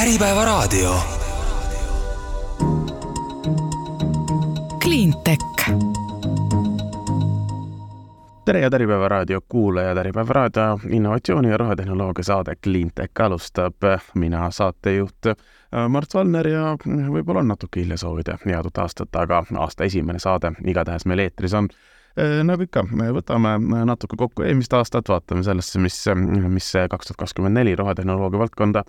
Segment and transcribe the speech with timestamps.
[0.00, 0.94] Äripäevaraadio.
[4.84, 5.70] Cleantech.
[8.44, 13.74] tere, head Äripäeva raadio kuulajad, Äripäeva raadio innovatsiooni ja rohetehnoloogia saade Cleantech alustab.
[14.14, 15.36] mina, saatejuht äh,
[15.88, 20.52] Mart Valner ja võib-olla on natuke hilja soovida head uut aastat, aga aasta esimene saade
[20.64, 21.68] igatahes meil eetris on
[22.18, 23.52] Äh, nagu ikka, me võtame
[23.86, 25.98] natuke kokku eelmist aastat, vaatame sellesse, mis,
[26.50, 28.82] mis kaks tuhat kakskümmend neli rohetehnoloogia valdkonda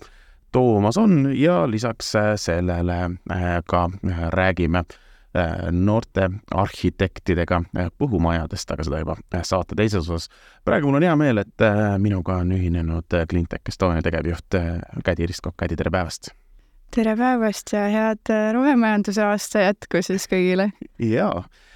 [0.52, 2.98] toomas on ja lisaks sellele
[3.30, 3.90] äh, ka
[4.28, 7.62] räägime äh, noorte arhitektidega
[7.98, 10.28] põhumajadest, aga seda juba saate teises osas.
[10.64, 11.66] praegu mul on hea meel, et
[11.98, 14.60] minuga on ühinenud Cleantech Estonia tegevjuht
[15.04, 16.32] Kädi Ristkokk, Kädi, tere päevast!
[16.94, 20.72] tere päevast ja head rohemajanduse aasta jätku siis kõigile!
[20.98, 21.71] jaa Äh,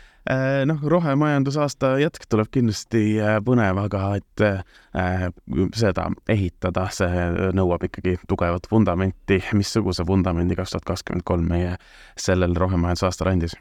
[0.66, 5.28] noh, rohemajandusaasta jätk tuleb kindlasti äh, põnev, aga et äh,
[5.76, 9.42] seda ehitada, see nõuab ikkagi tugevat vundamenti.
[9.54, 11.76] missuguse vundamendi kaks tuhat kakskümmend kolm meie
[12.18, 13.56] sellel rohemajandusaastal andis?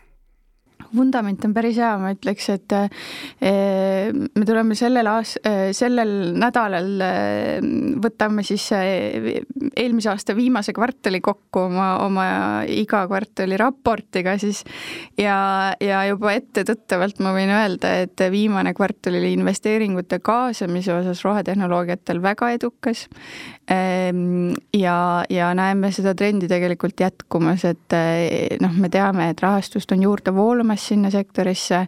[0.95, 6.89] Vundament on päris hea, ma ütleks, et eh, me tuleme sellel aas-, eh, sellel nädalal
[7.05, 7.67] eh,
[8.03, 12.27] võtame siis eelmise aasta viimase kvartali kokku oma, oma
[12.71, 14.63] iga kvartali raportiga siis
[15.19, 15.37] ja,
[15.81, 22.51] ja juba ettetõttavalt ma võin öelda, et viimane kvartal oli investeeringute kaasamise osas rohetehnoloogiatel väga
[22.55, 23.05] edukas.
[23.71, 27.95] Ehm, ja, ja näeme seda trendi tegelikult jätkumas, et
[28.61, 31.88] noh, me teame, et rahastust on juurde voolamas sinna sektorisse.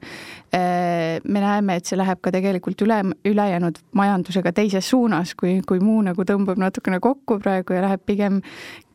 [0.53, 5.81] Äh, me näeme, et see läheb ka tegelikult üle, ülejäänud majandusega teises suunas, kui, kui
[5.83, 8.39] muu nagu tõmbab natukene kokku praegu ja läheb pigem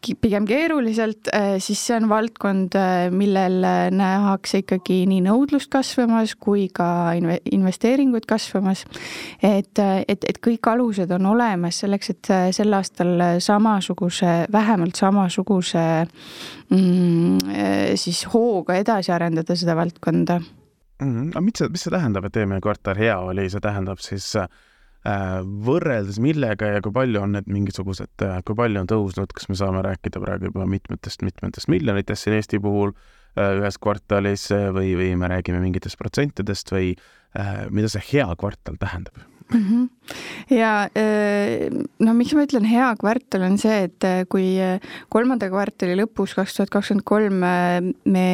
[0.03, 3.61] pigem keeruliselt, äh, siis see on valdkond, äh, millel
[3.95, 8.87] nähakse ikkagi nii nõudlust kasvamas kui ka investeeringuid kasvamas.
[9.43, 9.79] et,
[10.09, 13.13] et, et kõik alused on olemas selleks, et sel aastal
[13.45, 15.85] samasuguse, vähemalt samasuguse
[16.73, 20.41] mm, siis hooga edasi arendada seda valdkonda
[21.05, 21.15] mm.
[21.15, 21.31] -hmm.
[21.35, 24.47] aga mis see, mis see tähendab, et eelmine kvartal hea oli, see tähendab siis äh,
[25.69, 29.59] võrreldes millega ja kui palju on need mingisugused, äh, kui palju on tõusnud, kas me
[29.59, 34.95] saame rääkida praegu juba mitmetest, mitmetest miljonitest siin Eesti puhul äh, ühes kvartalis äh, või,
[34.99, 36.95] või me räägime mingitest protsentidest või
[37.39, 39.32] äh, mida see hea kvartal tähendab?
[39.53, 39.65] Mm.
[39.65, 39.89] -hmm.
[40.51, 40.89] ja
[41.99, 44.57] no miks ma ütlen hea kvartal on see, et kui
[45.09, 47.39] kolmanda kvartali lõpus kaks tuhat kakskümmend kolm
[48.05, 48.27] me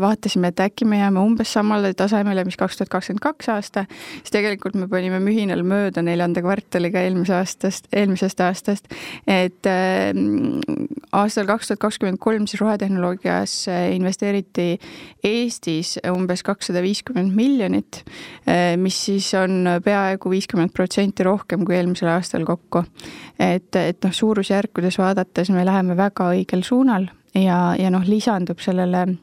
[0.00, 3.84] vaatasime, et äkki me jääme umbes samale tasemele, mis kaks tuhat kakskümmend kaks aasta,
[4.22, 8.88] siis tegelikult me panime mühinal mööda neljanda kvartaliga eelmise aastast, eelmisest aastast.
[9.26, 9.66] et
[11.12, 14.78] aastal kaks tuhat kakskümmend kolm siis rohetehnoloogiasse investeeriti
[15.24, 18.02] Eestis umbes kakssada viiskümmend miljonit,
[18.80, 22.84] mis siis on peaaegu viiskümmend protsenti rohkem kui eelmisel aastal kokku.
[23.38, 29.18] et, et noh, suurusjärkudes vaadates me läheme väga õigel suunal ja, ja noh, lisandub sellele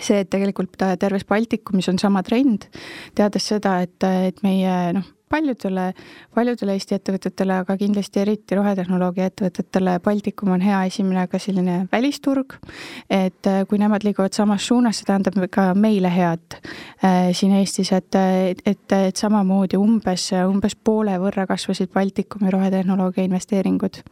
[0.00, 2.68] see, et tegelikult terves Baltikumis on sama trend,
[3.14, 5.90] teades seda, et, et meie noh, paljudele,
[6.34, 12.56] paljudele Eesti ettevõtetele, aga kindlasti eriti rohetehnoloogia ettevõtetele Baltikum on hea esimene ka selline välisturg.
[13.10, 16.58] et äh, kui nemad liiguvad samas suunas, see tähendab ka meile head
[17.02, 23.26] äh, siin Eestis, et, et, et, et samamoodi umbes, umbes poole võrra kasvasid Baltikumi rohetehnoloogia
[23.26, 24.02] investeeringud.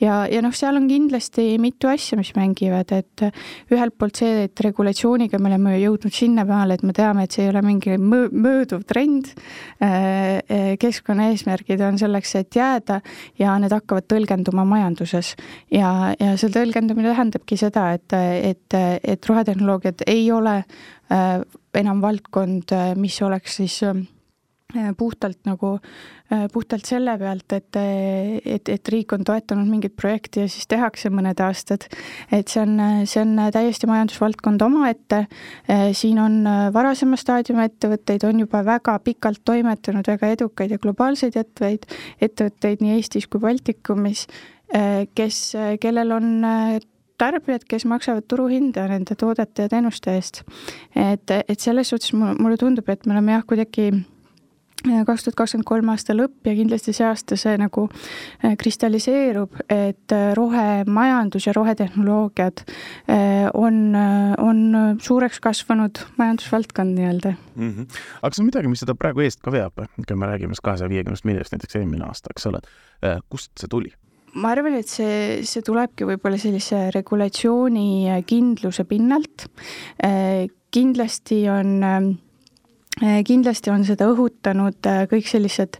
[0.00, 3.26] ja, ja noh, seal on kindlasti mitu asja, mis mängivad, et
[3.70, 7.54] ühelt poolt see, et regulatsiooniga me oleme jõudnud sinnamaale, et me teame, et see ei
[7.54, 9.30] ole mingi mööduv trend
[9.82, 10.42] äh,
[10.80, 13.00] keskkonnaeesmärgid on selleks, et jääda
[13.38, 15.34] ja need hakkavad tõlgenduma majanduses.
[15.70, 21.40] ja, ja see tõlgendamine tähendabki seda, et, et, et rohetehnoloogiad ei ole äh,
[21.76, 23.80] enam valdkond, mis oleks siis
[24.98, 25.76] puhtalt nagu,
[26.32, 27.78] äh, puhtalt selle pealt, et,
[28.44, 31.86] et, et riik on toetanud mingit projekti ja siis tehakse mõned aastad.
[32.32, 35.22] et see on, see on täiesti majandusvaldkond omaette.
[35.70, 36.42] Äh, siin on
[36.72, 41.86] varasema staadiumi ettevõtteid, on juba väga pikalt toimetanud väga edukaid ja globaalseid ettevõtteid,
[42.20, 44.26] ettevõtteid nii Eestis kui Baltikumis,
[45.14, 45.38] kes,
[45.80, 46.28] kellel on
[47.18, 50.42] tarbijad, kes maksavad turuhinda nende toodete ja teenuste eest.
[50.96, 53.90] et, et selles suhtes mulle tundub, et me oleme jah, kuidagi
[55.06, 60.14] kaks tuhat kakskümmend kolm aasta lõpp ja kindlasti see aasta see nagu äh, kristalliseerub, et
[60.14, 63.96] äh, rohemajandus ja rohetehnoloogiad äh, on,
[64.38, 64.62] on
[65.02, 67.70] suureks kasvanud majandusvaldkond nii-öelda mm.
[67.70, 68.00] -hmm.
[68.22, 71.24] aga kas on midagi, mis seda praegu eest ka veab, kui me räägime kahesaja viiekümnest
[71.24, 72.60] miljonist näiteks eelmine aasta, eks ole,
[73.28, 73.92] kust see tuli?
[74.36, 79.46] ma arvan, et see, see tulebki võib-olla sellise regulatsiooni kindluse pinnalt.
[80.70, 82.18] kindlasti on
[82.96, 85.76] kindlasti on seda õhutanud eh, kõik sellised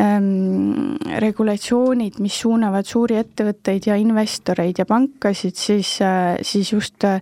[0.00, 7.20] ähm, regulatsioonid, mis suunavad suuri ettevõtteid ja investoreid ja pankasid siis äh,, siis just äh,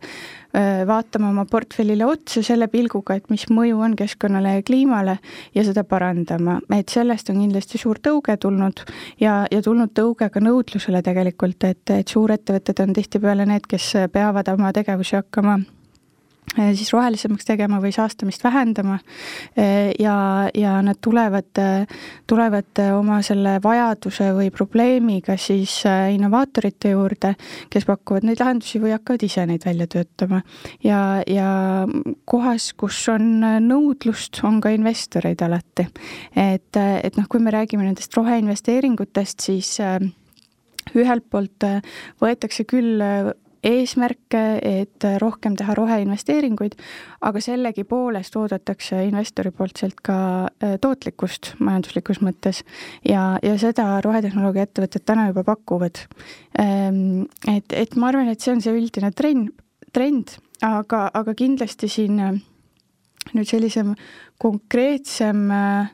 [0.87, 5.19] vaatama oma portfellile otsa selle pilguga, et mis mõju on keskkonnale ja kliimale
[5.57, 8.87] ja seda parandama, et sellest on kindlasti suur tõuge tulnud
[9.19, 14.55] ja, ja tulnud tõuge ka nõudlusele tegelikult, et, et suurettevõtted on tihtipeale need, kes peavad
[14.55, 15.82] oma tegevusi hakkama Äh,
[16.53, 21.61] siis rohelisemaks tegema või saastamist vähendama äh, ja, ja nad tulevad,
[22.29, 27.35] tulevad oma selle vajaduse või probleemiga siis äh, innovaatorite juurde,
[27.73, 30.43] kes pakuvad neid lahendusi või hakkavad ise neid välja töötama.
[30.85, 31.51] ja, ja
[32.25, 35.87] kohas, kus on nõudlust, on ka investoreid alati.
[36.37, 39.79] et, et noh, kui me räägime nendest roheinvesteeringutest, siis
[40.93, 41.65] ühelt poolt
[42.21, 43.01] võetakse küll
[43.63, 46.75] eesmärke, et rohkem teha roheinvesteeringuid,
[47.23, 52.63] aga sellegipoolest oodatakse investori poolt sealt ka äh, tootlikkust majanduslikus mõttes
[53.07, 56.05] ja, ja seda rohetehnoloogia ettevõtted täna juba pakuvad.
[56.61, 59.53] Ähm, et, et ma arvan, et see on see üldine trend,
[59.95, 60.37] trend,
[60.67, 62.39] aga, aga kindlasti siin äh,
[63.37, 63.95] nüüd sellisem
[64.43, 65.93] konkreetsem äh,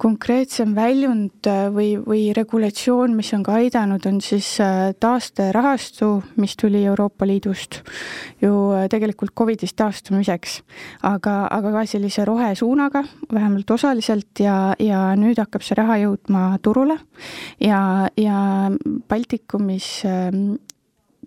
[0.00, 6.08] konkreetsem väljund äh, või, või regulatsioon, mis on ka aidanud, on siis äh, taasterahastu,
[6.40, 7.80] mis tuli Euroopa Liidust
[8.42, 10.62] ju äh, tegelikult Covidist taastumiseks.
[11.02, 16.98] aga, aga ka sellise rohesuunaga, vähemalt osaliselt ja, ja nüüd hakkab see raha jõudma turule
[17.60, 18.70] ja, ja
[19.08, 20.56] Baltikumis ähm,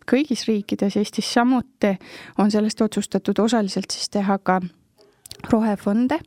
[0.07, 1.95] kõigis riikides, Eestis samuti,
[2.37, 4.59] on sellest otsustatud osaliselt siis teha ka
[5.51, 6.19] rohefonde,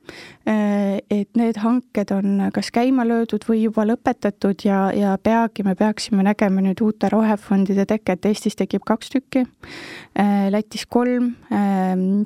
[0.46, 5.74] eh, et need hanked on kas käima löödud või juba lõpetatud ja, ja peagi me
[5.74, 9.46] peaksime nägema nüüd uute rohefondide teket, Eestis tekib kaks tükki,
[10.14, 12.22] eh, Lätis kolm, ehm,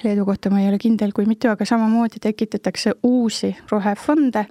[0.00, 4.46] Leedu kohta ma ei ole kindel, kui mitu, aga samamoodi tekitatakse uusi rohefonde,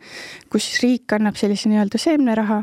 [0.54, 2.60] kus siis riik annab sellise nii-öelda seemneraha,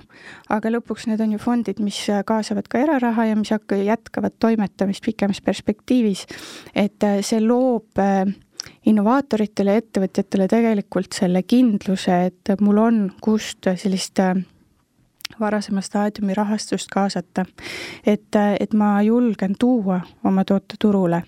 [0.55, 5.03] aga lõpuks need on ju fondid, mis kaasavad ka eraraha ja mis hakka-, jätkavad toimetamist
[5.05, 6.27] pikemas perspektiivis.
[6.75, 8.31] et eh, see loob äh,
[8.89, 14.39] innovaatoritele ja ettevõtjatele tegelikult selle kindluse, et mul on, kust sellist äh,
[15.41, 17.45] varasema staadiumi rahastust kaasata.
[18.07, 21.23] et, äh, et ma julgen tuua oma toote turule.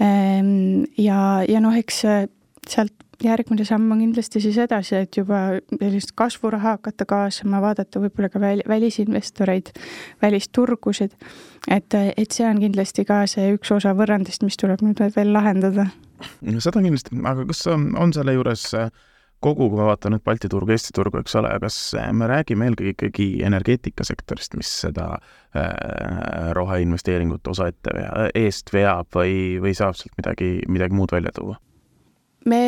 [0.00, 2.28] Ehm, ja, ja noh, eks äh,
[2.68, 2.94] sealt
[3.24, 5.40] järgmine samm on kindlasti siis edasi, et juba
[5.80, 9.72] sellist kasvuraha hakata kaasama, vaadata võib-olla ka väl-, välisinvestoreid,
[10.22, 11.16] välisturgusid.
[11.70, 15.90] et, et see on kindlasti ka see üks osa võrrandist, mis tuleb nüüd veel lahendada
[16.64, 18.70] seda kindlasti, aga kas on selle juures
[19.40, 22.70] kogu, kui ma vaatan nüüd Balti turgu, Eesti turgu, eks ole, kas äh, me räägime
[22.70, 29.98] eelkõige ikkagi energeetikasektorist, mis seda äh, roheinvesteeringute osa ette vea, eest veab või, või saab
[29.98, 31.60] sealt midagi, midagi muud välja tuua?
[32.46, 32.60] Me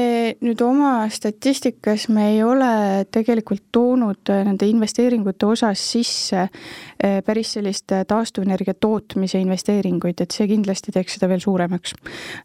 [0.43, 7.55] nüüd oma statistikas me ei ole tegelikult toonud äh, nende investeeringute osas sisse äh, päris
[7.57, 11.95] sellist äh, taastuvenergia tootmise investeeringuid, et see kindlasti teeks seda veel suuremaks.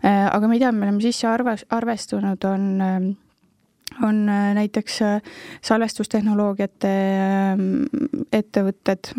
[0.04, 3.12] aga mida me oleme sisse arvas, arvestanud, on ähm,
[4.01, 5.22] on äh, näiteks äh,
[5.62, 7.84] salvestustehnoloogiate ähm,
[8.34, 9.12] ettevõtted,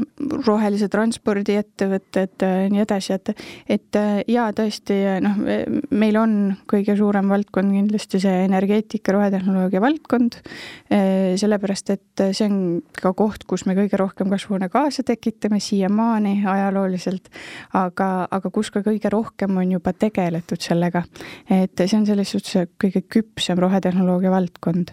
[0.47, 3.33] rohelise transpordi ettevõtted, äh, nii edasi, et
[3.71, 3.97] et
[4.29, 5.37] jaa, tõesti noh,
[5.95, 6.35] meil on
[6.71, 10.37] kõige suurem valdkond kindlasti see energeetika, rohetehnoloogia valdkond,
[10.91, 12.59] sellepärast et see on
[12.99, 17.31] ka koht, kus me kõige rohkem kasvuhoonegaase tekitame siiamaani ajalooliselt,
[17.79, 21.05] aga, aga kus ka kõige rohkem on juba tegeletud sellega.
[21.49, 24.93] et see on selles suhtes kõige küpsem rohetehnoloogia valdkond valdkond.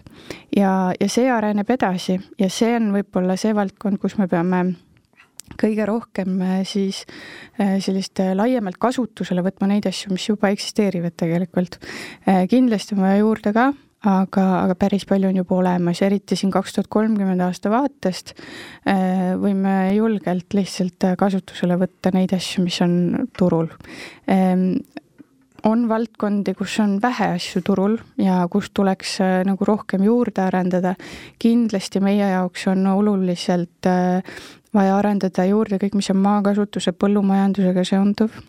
[0.56, 4.64] ja, ja see areneb edasi ja see on võib-olla see valdkond, kus me peame
[5.60, 7.04] kõige rohkem äh, siis
[7.60, 11.78] äh, sellist äh, laiemalt kasutusele võtma neid asju, mis juba eksisteerivad tegelikult.
[12.48, 13.66] kindlasti on vaja juurde ka,
[14.08, 18.32] aga, aga päris palju on juba olemas, eriti siin kaks tuhat kolmkümmend aasta vaatest
[19.42, 23.68] võime julgelt lihtsalt kasutusele võtta neid asju, mis on turul
[24.26, 24.80] ehm,
[25.64, 30.94] on valdkondi, kus on vähe asju turul ja kus tuleks äh, nagu rohkem juurde arendada.
[31.38, 34.22] kindlasti meie jaoks on oluliselt äh,
[34.74, 38.40] vaja arendada juurde kõik, mis on maakasutuse, põllumajandusega seonduv.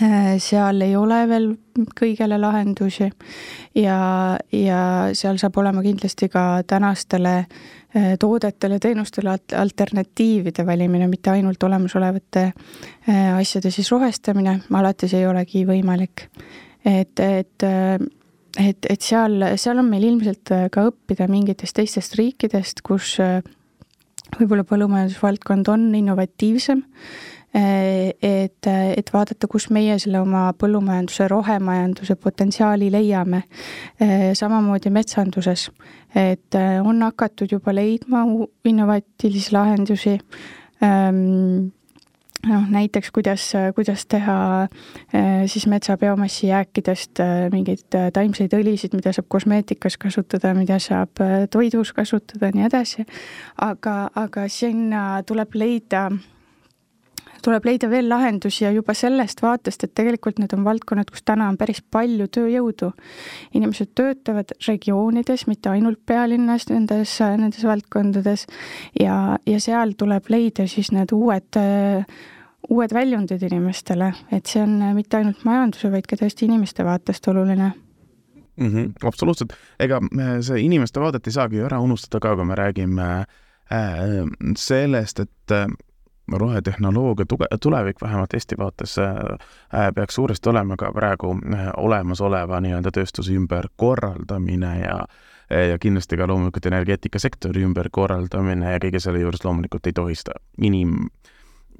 [0.00, 1.50] Äh, seal ei ole veel
[1.98, 3.10] kõigele lahendusi
[3.76, 3.98] ja,
[4.56, 4.80] ja
[5.12, 12.44] seal saab olema kindlasti ka tänastele äh, Äh, toodetele, teenustele alternatiivide valimine, mitte ainult olemasolevate
[12.48, 16.24] äh, asjade siis rohestamine, alati see ei olegi võimalik.
[16.88, 18.00] et, et äh,
[18.56, 23.14] et, et seal, seal on meil ilmselt ka õppida mingitest teistest riikidest, kus
[24.38, 26.82] võib-olla põllumajandusvaldkond on innovatiivsem
[27.54, 28.66] et,
[28.96, 33.42] et vaadata, kus meie selle oma põllumajanduse, rohemajanduse potentsiaali leiame.
[34.38, 35.68] samamoodi metsanduses,
[36.14, 38.24] et on hakatud juba leidma
[38.64, 40.18] innovaatilisi lahendusi
[42.48, 44.68] noh, näiteks kuidas, kuidas teha
[45.46, 52.50] siis metsa biomassi jääkidest mingeid taimseid õlisid, mida saab kosmeetikas kasutada, mida saab toidus kasutada,
[52.54, 53.06] nii edasi.
[53.60, 56.08] aga, aga sinna tuleb leida
[57.44, 61.48] tuleb leida veel lahendusi ja juba sellest vaatest, et tegelikult need on valdkonnad, kus täna
[61.50, 62.92] on päris palju tööjõudu.
[63.54, 68.46] inimesed töötavad regioonides, mitte ainult pealinnas nendes, nendes valdkondades
[69.00, 71.60] ja, ja seal tuleb leida siis need uued
[72.70, 77.72] uued väljundid inimestele, et see on mitte ainult majanduse, vaid ka tõesti inimeste vaatest oluline
[78.56, 78.68] mm.
[78.68, 80.00] -hmm, absoluutselt, ega
[80.40, 83.08] see inimeste vaadet ei saagi ju ära unustada ka, kui me räägime
[83.72, 85.56] äh, sellest, et
[86.32, 92.90] rohetehnoloogia tuge-, tulevik vähemalt Eesti vaates äh, peaks suuresti olema ka praegu äh, olemasoleva nii-öelda
[92.94, 95.04] tööstuse ümberkorraldamine ja
[95.52, 101.10] ja kindlasti ka loomulikult energeetikasektori ümberkorraldamine ja kõige selle juures loomulikult ei tohi seda inim-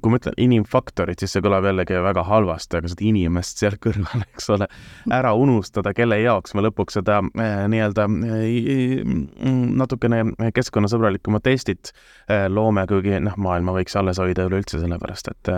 [0.03, 4.25] kui ma ütlen inimfaktorit, siis see kõlab jällegi väga halvasti, aga seda inimest seal kõrval,
[4.33, 4.67] eks ole,
[5.15, 9.13] ära unustada, kelle jaoks me lõpuks seda äh, nii-öelda äh,
[9.79, 15.53] natukene keskkonnasõbralikumat Eestit äh, loome, kuigi noh, maailma võiks alles hoida üleüldse, sellepärast et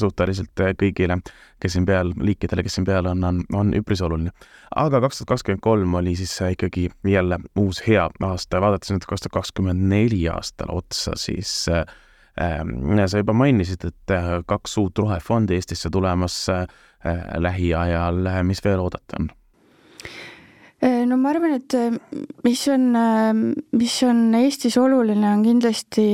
[0.00, 1.18] suhteliselt kõigile,
[1.62, 4.32] kes siin peal, liikidele, kes siin peal on, on, on üpris oluline.
[4.76, 9.06] aga kaks tuhat kakskümmend kolm oli siis ikkagi jälle uus hea aasta ja vaadates nüüd
[9.08, 11.86] kaks tuhat kakskümmend neli aastale otsa, siis äh,
[12.36, 16.66] sa juba mainisid, et äh, kaks uut rohefondi Eestisse tulemas äh,
[17.40, 19.30] lähiajal, mis veel oodata on?
[20.84, 21.76] Äh, no ma arvan, et
[22.44, 22.90] mis on,
[23.72, 26.06] mis on Eestis oluline, on kindlasti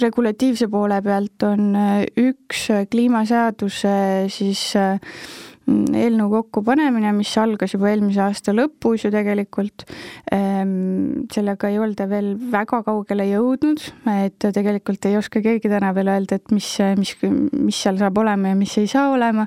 [0.00, 1.76] regulatiivse poole pealt on
[2.24, 3.98] üks kliimaseaduse
[4.32, 9.84] siis Mm, eelnõu kokkupanemine, mis algas juba eelmise aasta lõpus ju tegelikult.
[10.32, 13.82] Ehm, sellega ei olda veel väga kaugele jõudnud,
[14.14, 17.14] et tegelikult ei oska keegi täna veel öelda, et mis, mis,
[17.52, 19.46] mis seal saab olema ja mis ei saa olema.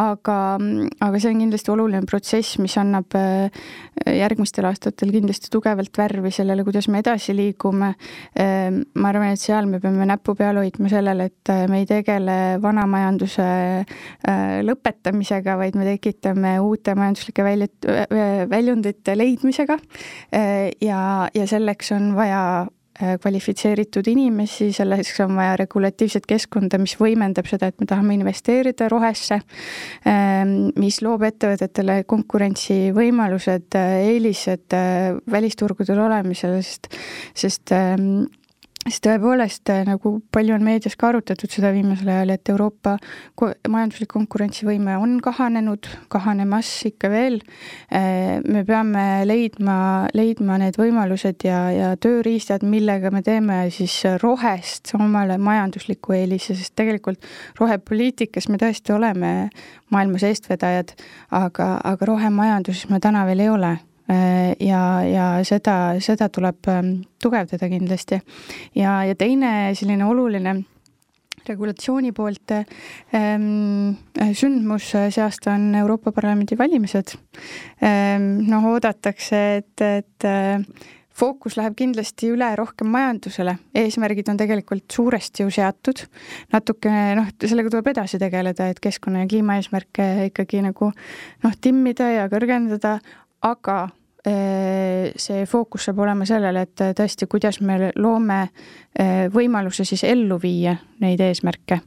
[0.00, 0.36] aga,
[1.00, 3.50] aga see on kindlasti oluline protsess, mis annab äh,
[4.06, 7.92] järgmistel aastatel kindlasti tugevalt värvi sellele, kuidas me edasi liigume.
[8.38, 12.38] Ehm, ma arvan, et seal me peame näpu peal hoidma sellele, et me ei tegele
[12.62, 13.46] vana majanduse
[13.84, 17.88] äh, lõpetamisega, loomisega, vaid me tekitame uute majanduslike väljut-,
[18.50, 19.78] väljundite leidmisega.
[20.80, 22.66] ja, ja selleks on vaja
[23.02, 28.88] äh, kvalifitseeritud inimesi, selleks on vaja regulatiivset keskkonda, mis võimendab seda, et me tahame investeerida
[28.88, 29.40] rohesse,
[30.06, 36.92] ähm, mis loob ettevõtetele konkurentsivõimalused, eelised äh, välisturgudel olemisel, sest,
[37.34, 38.28] sest ähm,
[38.86, 42.96] siis tõepoolest, äh, nagu palju on meedias ka arutatud seda viimasel ajal, et Euroopa
[43.68, 47.40] majanduslik konkurentsivõime on kahanenud, kahanemas ikka veel.
[47.92, 49.76] Äh, me peame leidma,
[50.16, 56.74] leidma need võimalused ja, ja tööriistad, millega me teeme siis rohest omale majandusliku eelise, sest
[56.80, 57.28] tegelikult
[57.60, 59.34] rohepoliitikas me tõesti oleme
[59.92, 60.96] maailmas eestvedajad,
[61.36, 63.76] aga, aga rohemajanduses me täna veel ei ole
[64.10, 68.20] ja, ja seda, seda tuleb ähm, tugevdada kindlasti.
[68.74, 70.56] ja, ja teine selline oluline
[71.48, 73.96] regulatsiooni poolt ähm,
[74.36, 77.16] sündmus see aasta on Euroopa Parlamendi valimised
[77.82, 78.46] ähm,.
[78.48, 80.64] noh, oodatakse, et, et äh,
[81.20, 86.04] fookus läheb kindlasti üle rohkem majandusele, eesmärgid on tegelikult suuresti ju seatud,
[86.54, 90.92] natukene noh, sellega tuleb edasi tegeleda, et keskkonna ja kliimaeesmärke ikkagi nagu
[91.44, 92.98] noh, timmida ja kõrgendada,
[93.44, 100.04] aga Äh, see fookus saab olema sellele, et tõesti, kuidas me loome äh, võimaluse siis
[100.04, 101.80] ellu viia neid eesmärke,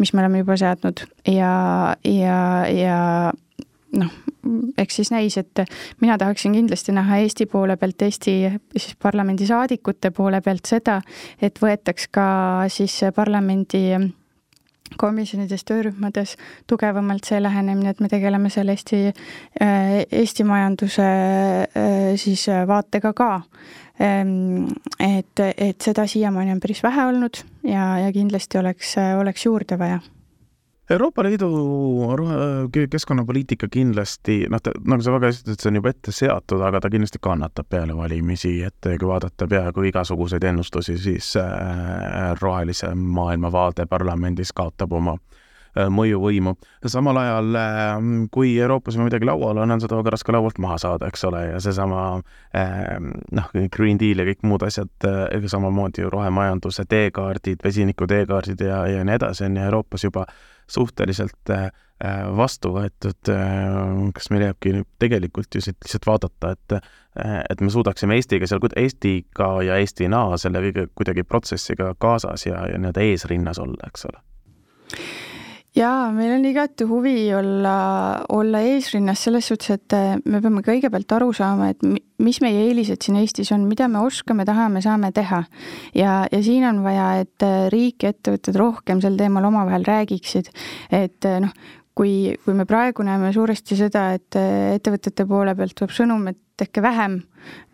[0.00, 1.04] mis me oleme juba seadnud.
[1.28, 1.52] Ja,
[2.08, 2.38] ja,
[2.72, 2.98] ja
[3.98, 4.16] noh,
[4.78, 5.64] eks siis näis, et
[6.00, 8.36] mina tahaksin kindlasti näha Eesti poole pealt, Eesti
[8.76, 11.00] siis parlamendisaadikute poole pealt seda,
[11.42, 12.26] et võetaks ka
[12.72, 13.84] siis parlamendi
[15.00, 16.36] komisjonides, töörühmades
[16.70, 19.00] tugevamalt see lähenemine, et me tegeleme seal Eesti,
[19.62, 23.30] äh, Eesti majanduse äh, siis vaatega ka.
[24.02, 24.66] Ehm,
[24.98, 30.00] et, et seda siiamaani on päris vähe olnud ja, ja kindlasti oleks, oleks juurde vaja
[30.90, 31.48] Euroopa Liidu
[32.90, 36.90] keskkonnapoliitika kindlasti, noh, nagu sa väga hästi ütlesid, see on juba ette seatud, aga ta
[36.92, 43.88] kindlasti kannatab peale valimisi, et kui vaadata peaaegu igasuguseid ennustusi, siis äh, rohelise maailma vaade
[43.88, 45.16] parlamendis kaotab oma
[45.74, 46.54] mõjuvõimu.
[46.86, 47.56] samal ajal,
[48.30, 51.60] kui Euroopas on midagi laual on, seda väga raske laualt maha saada, eks ole, ja
[51.60, 52.22] seesama
[53.32, 54.92] noh, Green Deal ja kõik muud asjad,
[55.50, 60.26] samamoodi ju rohemajanduse teekaardid, vesiniku teekaardid ja, ja nii edasi on ju Euroopas juba
[60.70, 61.52] suhteliselt
[62.36, 63.30] vastu võetud,
[64.16, 66.78] kas meil jääbki tegelikult ju siit lihtsalt vaadata, et
[67.50, 72.80] et me suudaksime Eestiga seal, Eestiga ja Eestina selle kõige kuidagi protsessiga kaasas ja, ja
[72.80, 74.18] nii-öelda eesrinnas olla, eks ole
[75.74, 77.74] jaa, meil on igati huvi olla,
[78.32, 81.82] olla eesrinnas selles suhtes, et äh, me peame kõigepealt aru saama, et
[82.22, 85.42] mis meie eelised siin Eestis on, mida me oskame, tahame, saame teha.
[85.98, 90.52] ja, ja siin on vaja, et äh, riik ja ettevõtted rohkem sel teemal omavahel räägiksid,
[90.94, 91.54] et äh, noh,
[91.94, 96.82] kui, kui me praegu näeme suuresti seda, et ettevõtete poole pealt tuleb sõnum, et tehke
[96.82, 97.16] vähem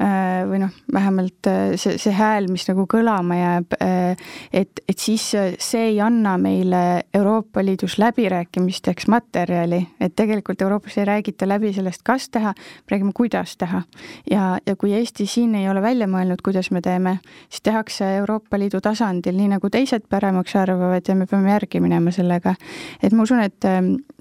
[0.01, 4.23] äh, või noh, vähemalt äh, see, see hääl, mis nagu kõlama jääb, äh,
[4.57, 5.25] et, et siis
[5.61, 6.81] see ei anna meile
[7.15, 12.55] Euroopa Liidus läbirääkimisteks materjali, et tegelikult Euroopas ei räägita läbi sellest, kas teha,
[12.91, 13.83] räägime, kuidas teha.
[14.31, 17.19] ja, ja kui Eesti siin ei ole välja mõelnud, kuidas me teeme,
[17.49, 22.11] siis tehakse Euroopa Liidu tasandil, nii nagu teised paremaks arvavad ja me peame järgi minema
[22.11, 22.57] sellega.
[23.03, 23.73] et ma usun, et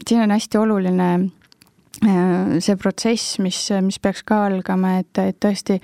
[0.07, 1.11] siin on hästi oluline
[1.99, 5.79] see protsess, mis, mis peaks ka algama, et, et tõesti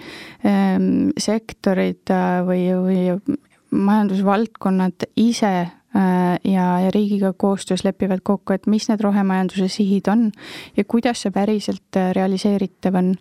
[0.48, 3.36] ähm, sektorid äh, või, või
[3.76, 10.30] majandusvaldkonnad ise äh, ja, ja riigiga koostöös lepivad kokku, et mis need rohemajanduse sihid on
[10.78, 13.14] ja kuidas see päriselt realiseeritav on.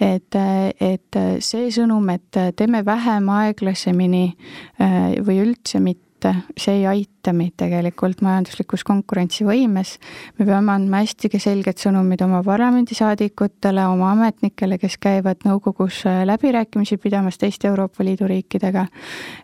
[0.00, 0.40] et,
[0.80, 4.26] et see sõnum, et teeme vähem aeglasemini
[5.26, 6.09] või üldse mitte,
[6.58, 9.96] see ei aita meid tegelikult majanduslikus konkurentsivõimes.
[10.38, 16.96] me peame andma hästi selged sõnumid oma parlamendisaadikutele, oma ametnikele, kes käivad nõukogus äh, läbirääkimisi
[16.96, 18.86] pidamas teiste Euroopa Liidu riikidega.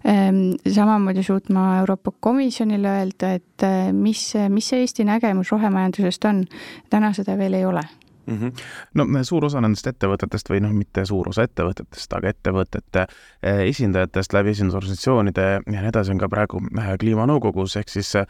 [0.04, 6.45] Ehm, samamoodi suutma Euroopa Komisjonile öelda, et äh, mis, mis see Eesti nägemus rohemajandusest on.
[6.90, 7.83] täna seda veel ei ole
[8.26, 8.38] mm.
[8.38, 8.52] -hmm.
[8.95, 13.06] no suur osa nendest ettevõtetest või noh, mitte suur osa ettevõtetest, aga ettevõtete
[13.42, 18.26] eh, esindajatest läbi esindusorganisatsioonide ja nii edasi on ka praegu eh, kliimanõukogus ehk siis eh,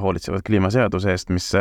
[0.00, 1.52] hoolitsevad kliimaseaduse eest, mis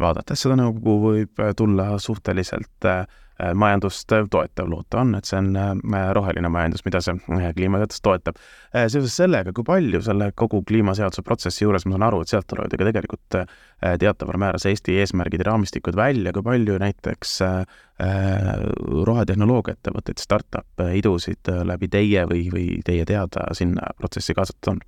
[0.00, 3.06] vaadates seda nõukogu võib tulla suhteliselt Äh,
[3.54, 8.38] majandust toetav, loota on, et see on äh, roheline majandus, mida see äh, kliimaseadus toetab.
[8.72, 12.72] seoses sellega, kui palju selle kogu kliimaseaduse protsessi juures, ma saan aru, et sealt tulevad
[12.72, 13.38] ju ka tegelikult
[14.00, 17.36] teataval määral see Eesti eesmärgid ja raamistikud välja, kui palju näiteks
[19.08, 24.80] rohetehnoloogia ettevõtteid, startup idusid läbi teie või, või teie teada sinna protsessi kaasatud on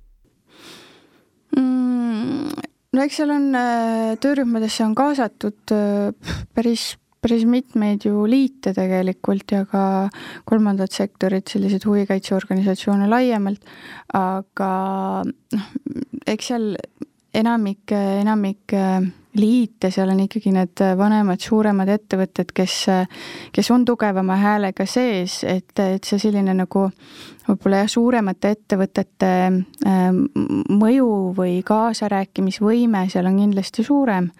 [1.57, 2.65] mm,?
[2.93, 3.49] no eks seal on,
[4.21, 5.77] töörühmadesse on kaasatud
[6.53, 9.83] päris päris mitmeid ju liite tegelikult ja ka
[10.47, 13.65] kolmandat sektorit, selliseid huvikaitseorganisatsioone laiemalt,
[14.17, 14.71] aga
[15.27, 15.69] noh,
[16.27, 16.73] eks seal
[17.35, 18.73] enamik, enamik
[19.39, 22.75] liite, seal on ikkagi need vanemad, suuremad ettevõtted, kes,
[23.53, 26.87] kes on tugevama häälega sees, et, et see selline nagu
[27.47, 29.31] võib-olla jah, suuremate ettevõtete
[29.87, 30.23] ähm,
[30.73, 34.31] mõju või kaasarääkimisvõime seal on kindlasti suurem.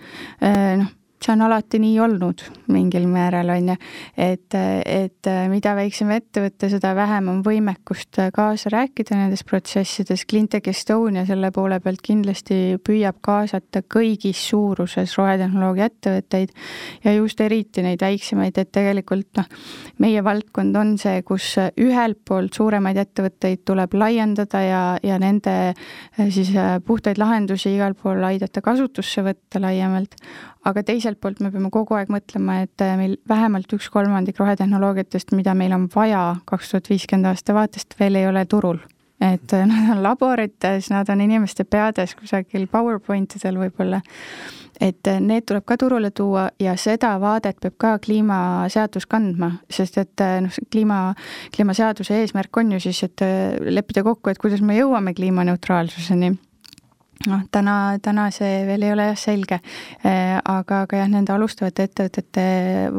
[0.42, 3.76] Äh, noh, see on alati nii olnud mingil määral, on ju,
[4.18, 10.26] et, et mida väiksem ettevõte, seda vähem on võimekust kaasa rääkida nendes protsessides.
[10.30, 16.54] Cleantech Estonia selle poole pealt kindlasti püüab kaasata kõigis suuruses rohetehnoloogia ettevõtteid
[17.04, 19.50] ja just eriti neid väiksemaid, et tegelikult noh,
[20.00, 25.58] meie valdkond on see, kus ühelt poolt suuremaid ettevõtteid tuleb laiendada ja, ja nende
[26.30, 26.54] siis
[26.86, 30.16] puhtaid lahendusi igal pool aidata kasutusse võtta laiemalt,
[30.68, 35.34] aga teiselt poolt me peame kogu aeg mõtlema, et äh, meil vähemalt üks kolmandik rohetehnoloogiatest,
[35.38, 38.80] mida meil on vaja kaks tuhat viiskümmend aasta vaatest, veel ei ole turul.
[39.22, 44.02] et äh, nad on laborites, nad on inimeste peades kusagil PowerPoint idel võib-olla,
[44.80, 49.98] et äh, need tuleb ka turule tuua ja seda vaadet peab ka kliimaseadus kandma, sest
[50.04, 51.00] et noh, kliima,
[51.56, 53.26] kliimaseaduse eesmärk on ju siis, et
[53.72, 56.36] leppida kokku, et kuidas me jõuame kliimaneutraalsuseni
[57.28, 59.60] noh, täna, täna see veel ei ole jah selge,
[60.06, 62.46] äh, aga, aga jah, nende alustavate ettevõtete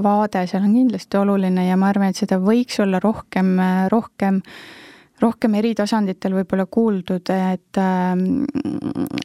[0.03, 3.57] vaade seal on kindlasti oluline ja ma arvan, et seda võiks olla rohkem,
[3.93, 4.43] rohkem
[5.21, 8.45] rohkem eri tasanditel võib-olla kuuldud, et ähm,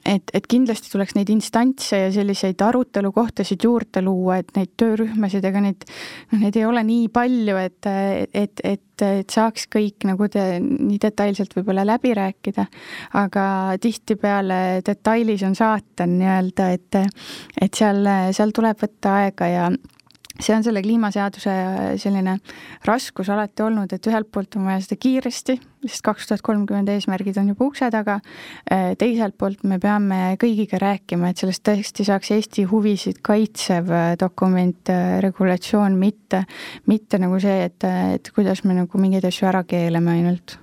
[0.05, 5.63] et, et kindlasti tuleks neid instantse ja selliseid arutelukohtasid juurde luua, et neid töörühmasid, ega
[5.63, 5.87] neid,
[6.31, 7.89] noh, neid ei ole nii palju, et,
[8.33, 12.67] et, et, et saaks kõik nagu te, nii detailselt võib-olla läbi rääkida,
[13.21, 13.47] aga
[13.81, 17.01] tihtipeale detailis on saatan nii-öelda, et
[17.61, 19.67] et seal, seal tuleb võtta aega ja
[20.39, 21.53] see on selle kliimaseaduse
[22.01, 22.37] selline
[22.87, 27.39] raskus alati olnud, et ühelt poolt on vaja seda kiiresti, sest kaks tuhat kolmkümmend eesmärgid
[27.39, 28.17] on juba ukse taga,
[28.99, 34.93] teiselt poolt me peame kõigiga rääkima, et sellest tõesti saaks Eesti huvisid kaitsev dokument,
[35.23, 36.43] regulatsioon, mitte,
[36.91, 40.59] mitte nagu see, et, et kuidas me nagu mingeid asju ära keelame ainult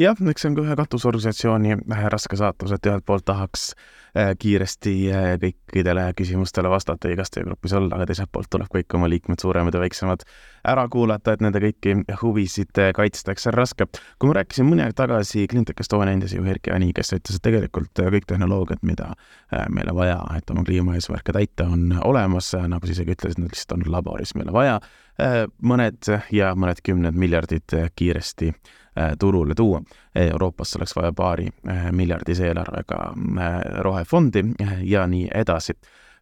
[0.00, 1.78] jah, eks see on ka ühe katusorganisatsiooni
[2.12, 3.70] raske saatus, et ühelt poolt tahaks
[4.16, 9.10] äh, kiiresti äh, kõikidele küsimustele vastata, igast grupis olla, aga teiselt poolt tuleb kõik oma
[9.10, 10.24] liikmed, suuremad ja väiksemad,
[10.70, 13.88] ära kuulata, et nende kõiki huvisid äh, kaitstakse, see on raske.
[14.18, 17.46] kui ma rääkisin mõni aeg tagasi Cleantech Estonia endise juhi Erki Ani, kes ütles, et
[17.46, 19.12] tegelikult kõik tehnoloogiad, mida
[19.72, 23.86] meile vaja, et oma kliimaeesmärke täita, on olemas, nagu sa isegi ütlesid, nad lihtsalt on
[23.92, 24.78] laboris meile vaja,
[25.62, 28.54] mõned ja mõned kümned miljardid kiiresti
[28.98, 29.82] Äh, turule tuua.
[30.14, 32.96] Euroopas oleks vaja paari äh, miljardise eelarvega
[33.40, 34.44] äh, rohefondi
[34.82, 35.72] ja nii edasi.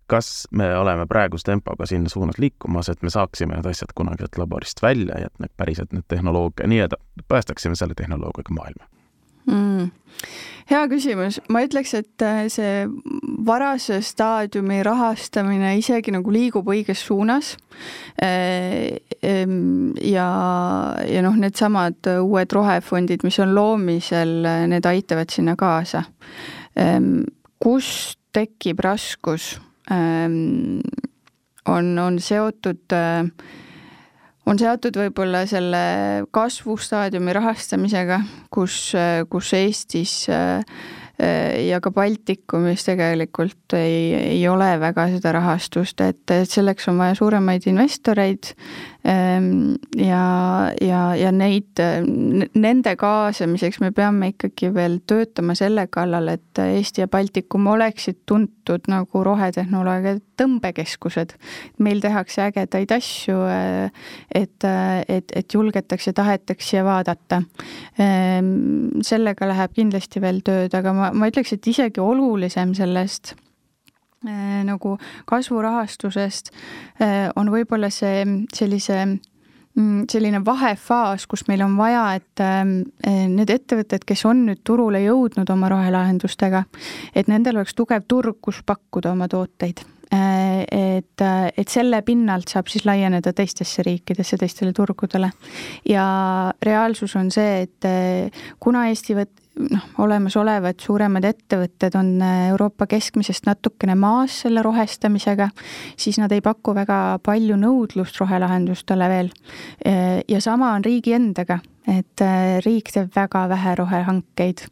[0.06, 4.38] kas me oleme praeguse tempoga sinna suunas liikumas, et me saaksime need asjad kunagi sealt
[4.40, 6.96] laborist välja ja et need päriselt, need tehnoloogia nii-öelda,
[7.28, 8.97] päästaksime selle tehnoloogiaga maailma
[9.48, 9.90] mm.?
[10.68, 12.84] hea küsimus, ma ütleks, et äh, see
[13.46, 17.54] varase staadiumi rahastamine isegi nagu liigub õiges suunas.
[18.20, 18.98] Äh,
[20.04, 20.28] ja,
[21.08, 24.34] ja noh, needsamad uued rohefondid, mis on loomisel,
[24.68, 26.04] need aitavad sinna kaasa.
[27.58, 27.88] kus
[28.32, 29.56] tekib raskus,
[31.68, 33.24] on, on seotud äh,
[34.48, 35.82] on seotud võib-olla selle
[36.34, 38.22] kasvustaadiumi rahastamisega,
[38.54, 38.78] kus,
[39.30, 40.62] kus Eestis äh,
[41.68, 47.18] ja ka Baltikumis tegelikult ei, ei ole väga seda rahastust, et, et selleks on vaja
[47.18, 48.52] suuremaid investoreid
[49.08, 50.24] ja,
[50.80, 51.80] ja, ja neid,
[52.54, 58.90] nende kaasamiseks me peame ikkagi veel töötama selle kallal, et Eesti ja Baltikum oleksid tuntud
[58.92, 61.34] nagu rohetehnoloogia tõmbekeskused.
[61.78, 63.40] meil tehakse ägedaid asju,
[64.34, 64.68] et,
[65.08, 67.42] et, et julgetakse, tahetakse vaadata.
[67.98, 73.34] Ehm, sellega läheb kindlasti veel tööd, aga ma, ma ütleks, et isegi olulisem sellest
[74.26, 74.96] nagu
[75.28, 76.50] kasvurahastusest
[77.02, 83.26] äh, on võib-olla see sellise mm, selline vahefaas, kus meil on vaja, et ähm, äh,
[83.30, 86.64] need ettevõtted, kes on nüüd turule jõudnud oma rohelahendustega,
[87.14, 92.86] et nendel oleks tugev turg, kus pakkuda oma tooteid et, et selle pinnalt saab siis
[92.88, 95.28] laieneda teistesse riikidesse, teistele turgudele.
[95.84, 96.06] ja
[96.64, 97.88] reaalsus on see, et
[98.58, 105.50] kuna Eesti võt-, noh, olemasolevad suuremad ettevõtted on äh, Euroopa keskmisest natukene maas selle rohestamisega,
[105.98, 109.32] siis nad ei paku väga palju nõudlust rohelahendustele veel.
[109.86, 114.64] Äh, ja sama on riigi endaga et äh, riik teeb väga vähe rohehankeid.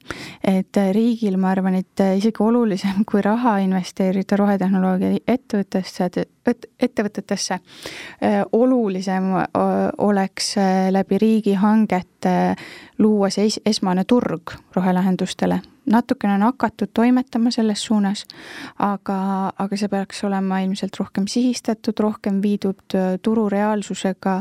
[0.44, 6.11] et äh, riigil, ma arvan, et äh, isegi olulisem kui raha investeerida rohetehnoloogia ettevõttesse,
[6.79, 7.59] ettevõtetesse,
[8.52, 9.33] olulisem
[9.98, 10.52] oleks
[10.94, 12.35] läbi riigihangete
[13.02, 15.59] luua see es esmane turg rohelahendustele
[15.90, 18.24] natukene on hakatud toimetama selles suunas,
[18.79, 19.18] aga,
[19.59, 24.40] aga see peaks olema ilmselt rohkem sihistatud, rohkem viidud turu reaalsusega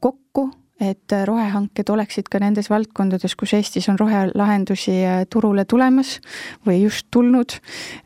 [0.00, 0.48] kokku
[0.82, 6.18] et rohehanked oleksid ka nendes valdkondades, kus Eestis on rohelahendusi äh, turule tulemas
[6.66, 7.58] või just tulnud.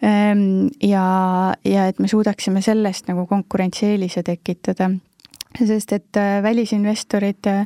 [0.04, 1.04] Ehm, ja,
[1.64, 4.92] ja et me suudaksime sellest nagu konkurentsieelise tekitada
[5.58, 7.64] sest et äh, välisinvestorid äh,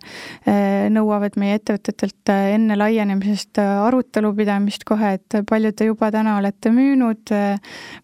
[0.95, 7.35] nõuavad meie ettevõtetelt enne laienemisest arutelu pidamist kohe, et palju te juba täna olete müünud,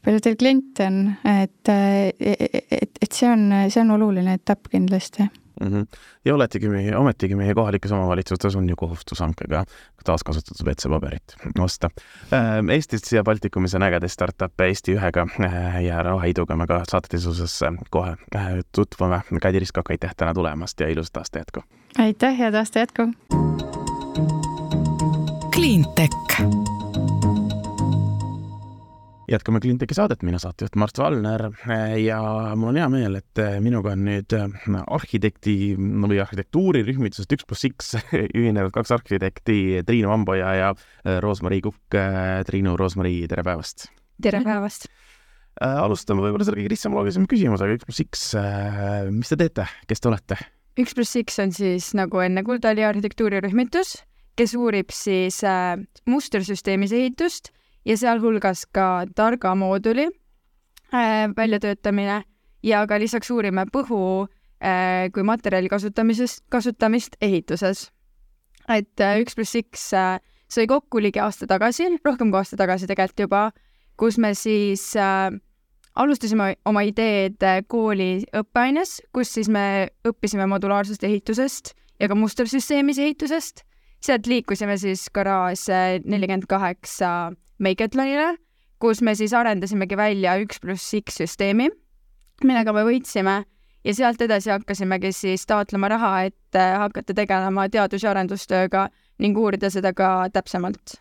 [0.02, 5.66] palju teil kliente on, et, et, et see on, see on oluline etapp kindlasti mm.
[5.66, 5.86] -hmm.
[6.24, 9.64] ja oletigi meie, ometigi meie kohalikes omavalitsustes on ju kohustus hankega
[10.04, 11.90] taaskasutatud WC-paberit osta.
[12.32, 17.60] Ähm, Eestis ja Baltikumis on ägedaid startup'e Eesti ühega äh, ja Roheiduga me ka saatesisuses
[17.90, 19.20] kohe äh, tutvume.
[19.42, 21.62] Kadi Riskok, aitäh täna tulemast ja ilusat aasta jätku!
[21.98, 23.02] aitäh, head aasta jätku!
[25.54, 26.67] Cleantech
[29.28, 31.48] jätkame Cleantechi saadet, mina saatejuht Mart Valner
[32.00, 32.20] ja
[32.56, 34.34] mul on hea meel, et minuga on nüüd
[34.80, 37.94] arhitekti või arhitektuurirühmitusest üks pluss X
[38.38, 40.70] ühinenud kaks arhitekti, Triinu Amboja ja
[41.22, 41.98] Roosmari Kukk.
[42.48, 43.90] Triinu, Roosmari, tere päevast!
[44.22, 44.88] tere päevast!
[45.58, 48.26] alustame võib-olla selle kõige lihtsama loogilisema küsimusega, üks pluss X,
[49.12, 50.38] mis te teete, kes te olete?
[50.78, 53.96] üks pluss X on siis nagu enne kuulda oli arhitektuurirühmitus,
[54.38, 55.74] kes uurib siis äh,
[56.06, 57.50] mustersüsteemis ehitust
[57.84, 60.08] ja sealhulgas ka targa mooduli
[60.94, 62.22] äh, väljatöötamine
[62.62, 64.00] ja ka lisaks uurime põhu
[64.62, 67.90] äh, kui materjali kasutamisest, kasutamist ehituses.
[68.68, 69.90] et äh, üks pluss X
[70.48, 73.42] sai kokku ligi aasta tagasi, rohkem kui aasta tagasi tegelikult juba,
[73.96, 74.94] kus me siis
[75.98, 83.64] alustasime oma ideed kooli õppeaines, kus siis me õppisime modulaarsest ehitusest ja ka mustersüsteemis ehitusest.
[84.00, 85.66] sealt liikusime siis garaaž
[86.04, 88.36] nelikümmend kaheksa Makeathonile,
[88.78, 91.68] kus me siis arendasimegi välja üks pluss X süsteemi,
[92.44, 93.42] millega me võitsime
[93.84, 99.70] ja sealt edasi hakkasimegi siis taotlema raha, et hakata tegelema teadus- ja arendustööga ning uurida
[99.70, 101.00] seda ka täpsemalt.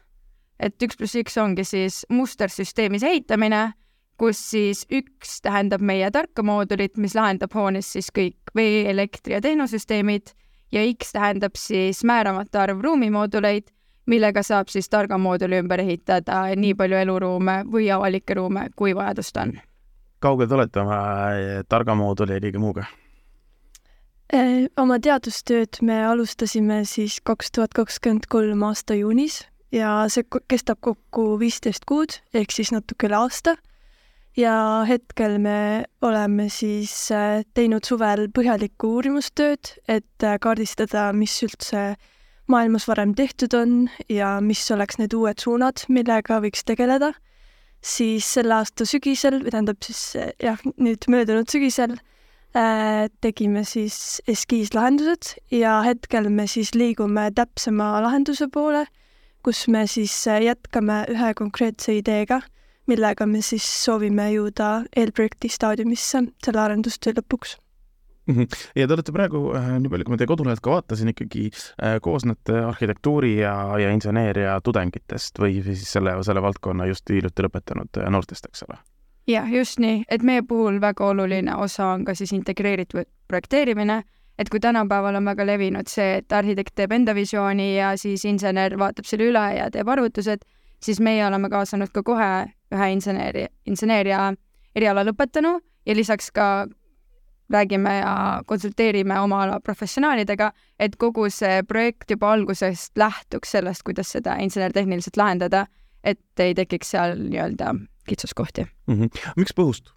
[0.60, 3.74] et üks pluss üks ongi siis mustersüsteemis ehitamine
[4.17, 9.41] kus siis üks tähendab meie tarka moodulit, mis lahendab hoones siis kõik vee, elektri ja
[9.41, 10.34] tehnosüsteemid
[10.74, 13.70] ja X tähendab siis määramata arv ruumimooduleid,
[14.08, 19.38] millega saab siis targa mooduli ümber ehitada nii palju eluruume või avalikke ruume, kui vajadust
[19.38, 19.58] on.
[20.20, 21.02] kaugel te olete oma
[21.36, 22.88] eh, targa mooduli ja kõige muuga?
[24.34, 30.82] Eh, oma teadustööd me alustasime siis kaks tuhat kakskümmend kolm aasta juunis ja see kestab
[30.82, 33.56] kokku viisteist kuud ehk siis natuke üle aasta
[34.38, 41.96] ja hetkel me oleme siis äh, teinud suvel põhjalikku uurimustööd, et äh, kaardistada, mis üldse
[42.48, 43.74] maailmas varem tehtud on
[44.10, 47.14] ja mis oleks need uued suunad, millega võiks tegeleda.
[47.82, 51.94] siis selle aasta sügisel, või tähendab siis äh, jah, nüüd möödunud sügisel
[52.58, 58.88] äh, tegime siis eskiislahendused ja hetkel me siis liigume täpsema lahenduse poole,
[59.44, 62.42] kus me siis jätkame ühe konkreetse ideega
[62.88, 67.58] millega me siis soovime jõuda eelprojekti staadiumisse selle arendustöö lõpuks.
[68.76, 71.98] Ja te olete praegu, äh, nii palju kui ma teie kodulehelt ka vaatasin, ikkagi äh,
[72.04, 78.12] koosnete arhitektuuri ja, ja inseneeria tudengitest või siis selle, selle valdkonna just hiljuti lõpetanud äh,
[78.13, 78.80] noortest, eks ole?
[79.28, 84.02] jah, just nii, et meie puhul väga oluline osa on ka siis integreeritud projekteerimine,
[84.40, 88.78] et kui tänapäeval on väga levinud see, et arhitekt teeb enda visiooni ja siis insener
[88.80, 90.46] vaatab selle üle ja teeb arvutused,
[90.84, 92.32] siis meie oleme kaasanud ka kohe
[92.72, 94.34] ühe inseneri, inseneeria
[94.76, 96.68] eriala lõpetanu ja lisaks ka
[97.54, 98.14] räägime ja
[98.46, 105.18] konsulteerime oma ala professionaalidega, et kogu see projekt juba algusest lähtuks sellest, kuidas seda insener-tehniliselt
[105.18, 105.66] lahendada,
[106.04, 107.74] et ei tekiks seal nii-öelda
[108.08, 108.94] kitsaskohti mm.
[108.94, 109.30] -hmm.
[109.38, 109.94] miks põhust?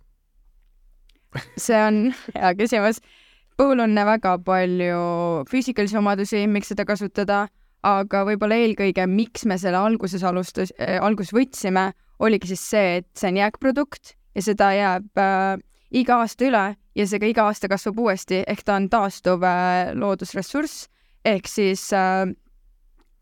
[1.66, 3.00] see on hea küsimus.
[3.60, 5.00] põul on väga palju
[5.50, 7.48] füüsikalisi omadusi, miks seda kasutada,
[7.82, 13.08] aga võib-olla eelkõige, miks me selle alguses alustas äh,, alguses võtsime, oligi siis see, et
[13.14, 15.60] see on jääkprodukt ja seda jääb äh,
[15.90, 16.64] iga aasta üle
[17.00, 20.88] ja see ka iga aasta kasvab uuesti, ehk ta on taastuv äh, loodusressurss,
[21.24, 22.26] ehk siis äh,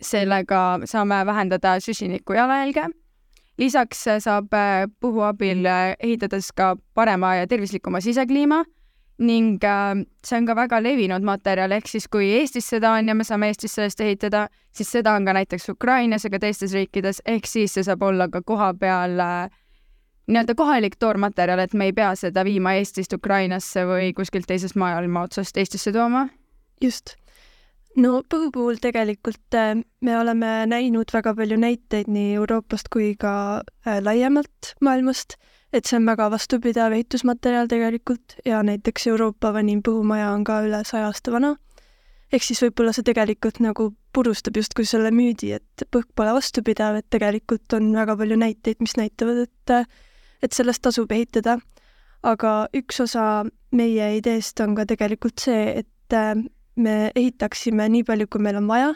[0.02, 2.88] sellega saame vähendada süsiniku jalajälge.
[3.58, 4.54] lisaks äh, saab
[5.00, 5.66] puhu abil
[5.98, 8.64] ehitades ka parema ja tervislikuma sisekliima
[9.18, 9.58] ning
[10.24, 13.48] see on ka väga levinud materjal, ehk siis kui Eestis seda on ja me saame
[13.50, 17.74] Eestis sellest ehitada, siis seda on ka näiteks Ukrainas ja ka teistes riikides, ehk siis
[17.74, 19.50] see saab olla ka kohapeal äh,
[20.28, 25.24] nii-öelda kohalik toormaterjal, et me ei pea seda viima Eestist Ukrainasse või kuskilt teisest maailma
[25.28, 26.28] otsast Eestisse tooma.
[26.80, 27.16] just.
[27.96, 33.62] no põhu puhul tegelikult äh, me oleme näinud väga palju näiteid nii Euroopast kui ka
[33.86, 35.38] äh, laiemalt maailmast
[35.72, 40.82] et see on väga vastupidav ehitusmaterjal tegelikult ja näiteks Euroopa vanim põhumaja on ka üle
[40.88, 41.56] saja aasta vana.
[42.32, 47.06] ehk siis võib-olla see tegelikult nagu purustab justkui selle müüdi, et põhk pole vastupidav, et
[47.10, 49.72] tegelikult on väga palju näiteid, mis näitavad, et
[50.42, 51.58] et sellest tasub ehitada.
[52.22, 56.44] aga üks osa meie ideest on ka tegelikult see, et
[56.76, 58.94] me ehitaksime nii palju, kui meil on vaja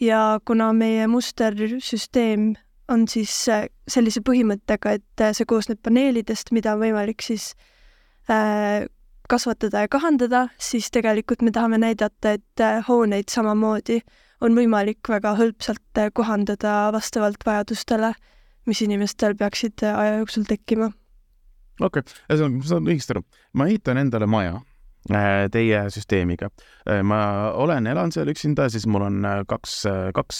[0.00, 2.54] ja kuna meie mustersüsteem
[2.88, 3.32] on siis
[3.88, 7.54] sellise põhimõttega, et äh, see koosneb paneelidest, mida on võimalik siis
[8.30, 8.84] äh,
[9.30, 14.02] kasvatada ja kahandada, siis tegelikult me tahame näidata, et äh, hooneid samamoodi
[14.44, 18.12] on võimalik väga hõlpsalt kohandada vastavalt vajadustele,
[18.66, 20.92] mis inimestel peaksid aja jooksul tekkima.
[21.80, 24.60] okei okay., ühesõnaga, ma saan õigesti aru, ma ehitan endale maja
[25.12, 26.48] Äh, teie süsteemiga.
[26.88, 29.74] Äh, ma olen, elan seal üksinda, siis mul on äh, kaks,
[30.16, 30.38] kaks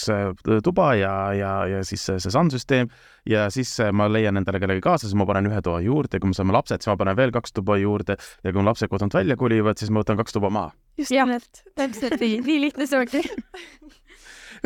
[0.65, 2.89] tuba ja, ja, ja siis see, SAN-süsteem
[3.29, 6.37] ja siis ma leian endale kellegi kaasa, siis ma panen ühe toa juurde, kui me
[6.37, 9.37] saame lapsed, siis ma panen veel kaks tuba juurde ja kui mu lapsed kodunt välja
[9.37, 10.73] kolivad, siis ma võtan kaks tuba maha.
[10.97, 13.21] just nimelt, täpselt nii, nii lihtne see ongi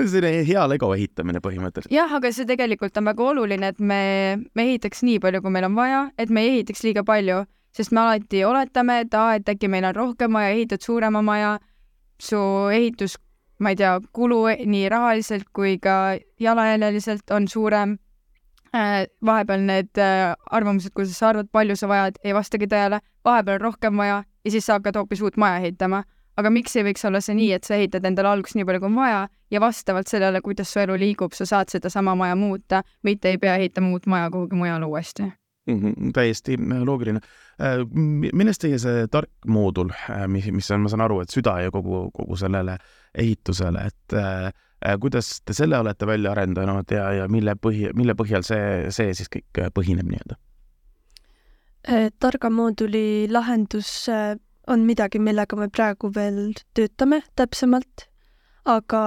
[0.13, 1.93] selline hea Lego ehitamine põhimõtteliselt.
[1.93, 4.01] jah, aga see tegelikult on väga oluline, et me,
[4.55, 7.93] me ehitaks nii palju, kui meil on vaja, et me ei ehitaks liiga palju sest
[7.93, 11.57] me alati oletame, et aa, et äkki meil on rohkem vaja, ehitad suurema maja,
[12.21, 12.39] su
[12.73, 13.17] ehitus,
[13.59, 17.97] ma ei tea, kulu nii rahaliselt kui ka jalajäljeliselt on suurem.
[18.69, 23.57] Äh, vahepeal need äh, arvamused, kuidas sa arvad, palju sa vajad, ei vastagi tõele, vahepeal
[23.57, 26.03] on rohkem vaja ja siis sa hakkad hoopis uut maja ehitama.
[26.39, 28.91] Aga miks ei võiks olla see nii, et sa ehitad endale alguses nii palju, kui
[28.91, 33.33] on vaja ja vastavalt sellele, kuidas su elu liigub, sa saad sedasama maja muuta, mitte
[33.33, 35.79] ei pea ehitama uut maja kuhugi mujale uuesti mm.
[35.81, 37.19] -hmm, täiesti loogiline.
[38.33, 39.91] millest teie see tark moodul,
[40.27, 42.77] mis, mis on, ma saan aru, et süda ja kogu, kogu sellele
[43.17, 44.53] ehitusele, et äh,
[44.99, 49.31] kuidas te selle olete välja arendanud ja, ja mille põhi, mille põhjal see, see siis
[49.35, 50.39] kõik põhineb nii-öelda?
[52.19, 54.09] targa mooduli lahendus
[54.69, 58.05] on midagi, millega me praegu veel töötame täpsemalt,
[58.69, 59.03] aga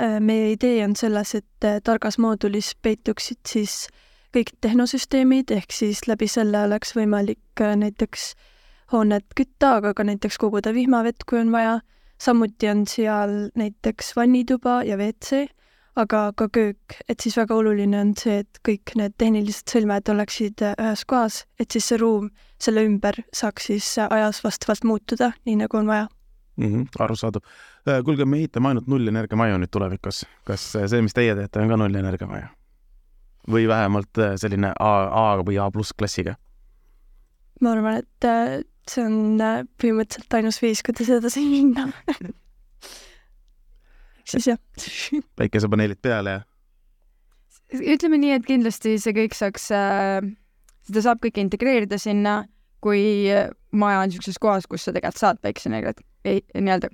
[0.00, 3.88] äh, meie idee on selles, et äh, targas moodulis peituksid siis
[4.34, 8.32] kõik tehnosüsteemid, ehk siis läbi selle oleks võimalik äh, näiteks
[8.92, 11.80] hoonet kütta, aga ka näiteks koguda vihmavett, kui on vaja.
[12.18, 15.46] samuti on seal näiteks vannituba ja WC
[15.98, 20.62] aga ka köök, et siis väga oluline on see, et kõik need tehnilised sõlmed oleksid
[20.64, 22.30] äh, ühes kohas, et siis see ruum
[22.62, 26.06] selle ümber saaks siis äh, ajas vastavalt muutuda, nii nagu on vaja
[26.56, 26.66] mm.
[26.66, 27.42] -hmm, arusaadav.
[27.88, 30.24] Äh, kuulge, me ehitame ainult nullenergiamaju nüüd tulevikus.
[30.44, 32.48] kas see, mis teie teete, on ka nullenergiamaja?
[33.48, 36.36] või vähemalt selline A, A või A pluss klassiga?
[37.60, 38.26] ma arvan, et
[38.90, 39.40] see on
[39.82, 41.88] põhimõtteliselt ainus viis, kuidas edasi minna
[44.28, 44.60] siis jah
[45.40, 46.44] päikesepaneelid peale ja?
[47.72, 50.22] ütleme nii, et kindlasti see kõik saaks äh,,
[50.88, 52.40] seda saab kõike integreerida sinna,
[52.84, 53.28] kui
[53.76, 56.90] maja on niisuguses kohas, kus sa tegelikult saad päikeseenergiat nii-öelda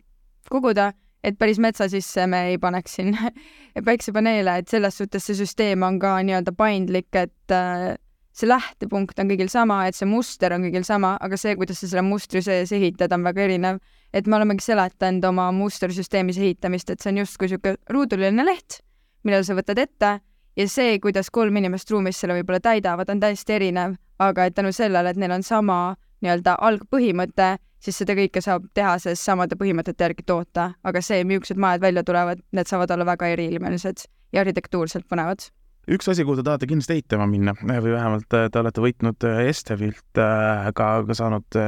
[0.51, 0.91] koguda,
[1.25, 3.31] et päris metsa sisse me ei paneks sinna
[3.89, 7.95] päiksepaneele, et selles suhtes see süsteem on ka nii-öelda paindlik, et äh,
[8.35, 11.89] see lähtepunkt on kõigil sama, et see muster on kõigil sama, aga see, kuidas sa
[11.91, 13.79] selle mustri sees ehitad, on väga erinev.
[14.15, 18.79] et me olemegi seletanud oma mustersüsteemis ehitamist, et see on justkui niisugune ruuduline leht,
[19.25, 20.11] millele sa võtad ette
[20.57, 24.71] ja see, kuidas kolm inimest ruumis selle võib-olla täidavad, on täiesti erinev, aga et tänu
[24.73, 30.23] sellele, et neil on sama nii-öelda algpõhimõte, siis seda kõike saab tehases samade põhimõtete järgi
[30.27, 35.51] toota, aga see, millised majad välja tulevad, need saavad olla väga eriilmelised ja arhitektuurselt põnevad
[35.91, 39.41] üks asi, kuhu te tahate kindlasti ehitama minna või vähemalt äh, te olete võitnud äh,
[39.51, 41.59] Estevilt ka, ka saanud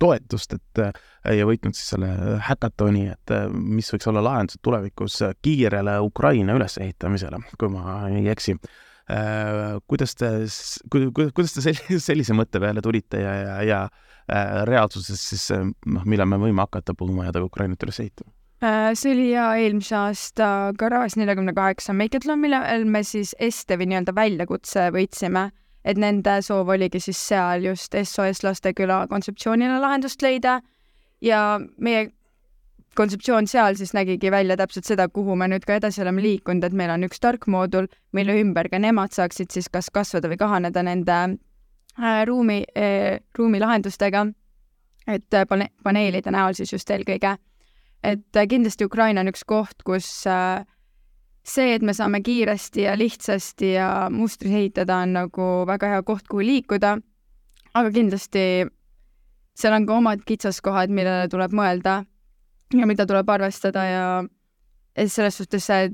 [0.00, 0.82] toetust, et
[1.34, 2.10] ja võitnud siis selle
[2.46, 8.54] häkatoni, et mis võiks olla lahendused tulevikus kiirele Ukraina ülesehitamisele, kui ma ei eksi.
[9.90, 10.30] kuidas te,
[10.94, 11.74] kuidas te
[12.08, 13.80] sellise mõtte peale tulite ja, ja, ja
[14.68, 18.30] reaalsuses siis noh, millal me võime hakata puumajadega Ukrainat üles ehitama?
[18.60, 20.46] Äh, see oli ja eelmise aasta
[20.78, 25.46] Garage neljakümne kaheksa Makeathon, millel me siis Estevi nii-öelda väljakutse võitsime,
[25.80, 30.58] et nende soov oligi siis seal just SOS Lasteküla kontseptsioonile lahendust leida.
[31.24, 31.40] Ja
[31.80, 32.10] meie
[33.00, 36.76] kontseptsioon seal siis nägigi välja täpselt seda, kuhu me nüüd ka edasi oleme liikunud, et
[36.76, 40.84] meil on üks tark moodul, mille ümber ka nemad saaksid siis kas kasvada või kahaneda
[40.84, 41.20] nende
[41.96, 44.26] äh, ruumi äh,, ruumilahendustega,
[45.08, 47.38] et äh, pane-, paneelide näol siis just eelkõige
[48.02, 50.64] et äh, kindlasti Ukraina on üks koht, kus äh,
[51.44, 56.28] see, et me saame kiiresti ja lihtsasti ja mustris ehitada, on nagu väga hea koht,
[56.28, 56.98] kuhu liikuda.
[57.74, 58.66] aga kindlasti
[59.54, 62.04] seal on ka omad kitsaskohad, millele tuleb mõelda
[62.74, 64.04] ja mida tuleb arvestada ja
[65.06, 65.90] selles suhtes see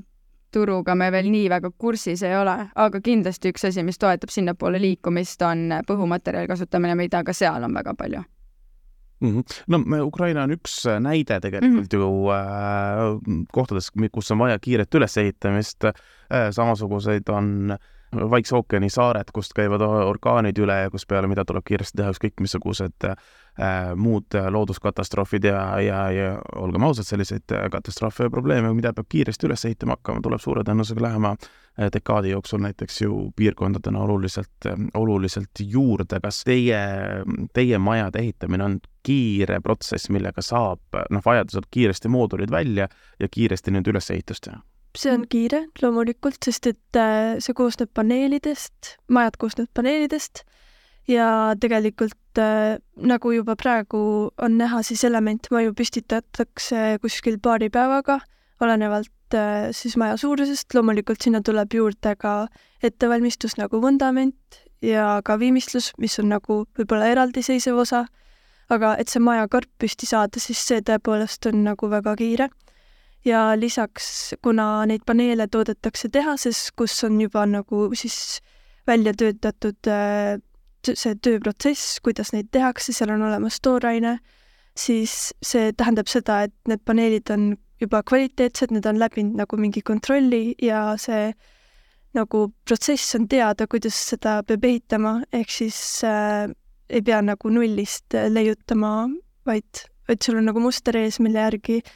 [0.53, 4.79] turuga me veel nii väga kursis ei ole, aga kindlasti üks asi, mis toetab sinnapoole
[4.81, 8.23] liikumist, on põhumaterjali kasutamine, mida ka seal on väga palju
[9.19, 9.39] mm.
[9.39, 9.43] -hmm.
[9.67, 11.95] no Ukraina on üks äh, näide tegelikult mm -hmm.
[11.95, 15.93] ju äh, kohtadest, kus on vaja kiiret ülesehitamist äh,.
[16.51, 17.77] samasuguseid on äh,
[18.31, 22.39] Vaikse ookeani saared, kust käivad orkaanid üle ja kus peale mida tuleb kiiresti teha ükskõik
[22.39, 23.15] missugused äh,
[23.95, 29.65] muud looduskatastroofid ja, ja, ja olgem ausad, selliseid katastroofe ja probleeme, mida peab kiiresti üles
[29.65, 31.49] ehitama hakkama, tuleb suure tõenäosusega lähema äh,
[31.93, 36.19] dekaadi jooksul näiteks ju piirkondadena oluliselt, oluliselt juurde.
[36.23, 36.79] kas teie,
[37.53, 42.87] teie majade ehitamine on kiire protsess, millega saab noh, vajadusel kiiresti moodulid välja
[43.19, 44.61] ja kiiresti nüüd ülesehitust teha?
[44.97, 50.41] see on kiire loomulikult, sest et äh, see koosneb paneelidest, majad koosnevad paneelidest
[51.11, 53.99] ja tegelikult äh, nagu juba praegu
[54.41, 58.19] on näha, siis elementmaju püstitatakse kuskil paari päevaga,
[58.63, 62.47] olenevalt äh, siis maja suurusest, loomulikult sinna tuleb juurde ka
[62.83, 68.05] ettevalmistus nagu vundament ja ka viimistlus, mis on nagu võib-olla eraldiseisev osa,
[68.69, 72.49] aga et see maja karp püsti saada, siis see tõepoolest on nagu väga kiire.
[73.25, 78.39] Ja lisaks, kuna neid paneele toodetakse tehases, kus on juba nagu siis
[78.87, 80.37] välja töötatud äh,
[80.87, 84.17] see tööprotsess, kuidas neid tehakse, seal on olemas tooraine,
[84.77, 87.49] siis see tähendab seda, et need paneelid on
[87.81, 91.33] juba kvaliteetsed, need on läbinud nagu mingi kontrolli ja see
[92.17, 96.47] nagu protsess on teada, kuidas seda peab ehitama, ehk siis äh,
[96.89, 99.09] ei pea nagu nullist leiutama,
[99.45, 101.95] vaid, vaid sul on nagu muster ees, mille järgi äh,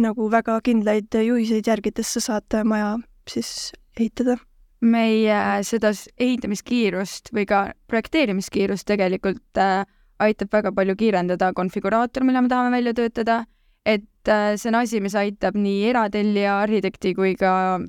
[0.00, 2.96] nagu väga kindlaid juhiseid järgides sa saad maja
[3.28, 4.38] siis ehitada.
[4.82, 9.84] Meie seda s- ehitamiskiirust või ka projekteerimiskiirust tegelikult äh,
[10.18, 13.44] aitab väga palju kiirendada konfiguraator, mille me tahame välja töötada,
[13.86, 17.80] et äh, see on asi, mis aitab nii eratellija, arhitekti kui ka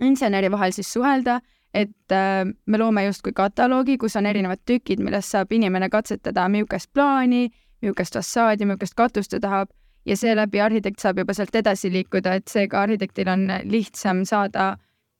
[0.00, 1.40] inseneri vahel siis suhelda,
[1.74, 6.90] et äh, me loome justkui kataloogi, kus on erinevad tükid, millest saab inimene katsetada, millisest
[6.94, 7.48] plaani,
[7.82, 9.70] millisest fassaadi, millisest katust ta tahab.
[10.08, 14.72] Ja seeläbi arhitekt saab juba sealt edasi liikuda, et seega arhitektil on lihtsam saada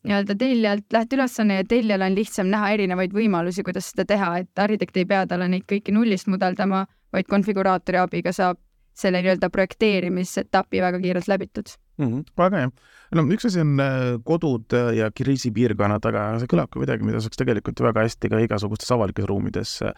[0.08, 4.96] nii-öelda tellijalt lähteülesanne ja tellijal on lihtsam näha erinevaid võimalusi, kuidas seda teha, et arhitekt
[4.96, 8.56] ei pea talle neid kõiki nullist mudeldama, vaid konfiguraatori abiga saab
[9.00, 12.12] selle nii-öelda projekteerimisetapi väga kiirelt läbitud mm.
[12.12, 12.24] -hmm.
[12.38, 12.70] väga hea.
[13.14, 17.20] no üks asi on äh, kodud äh, ja kriisipiirkonnad, aga see kõlab ka midagi, mida
[17.20, 19.94] saaks tegelikult ju väga hästi ka igasugustes avalikes ruumides äh,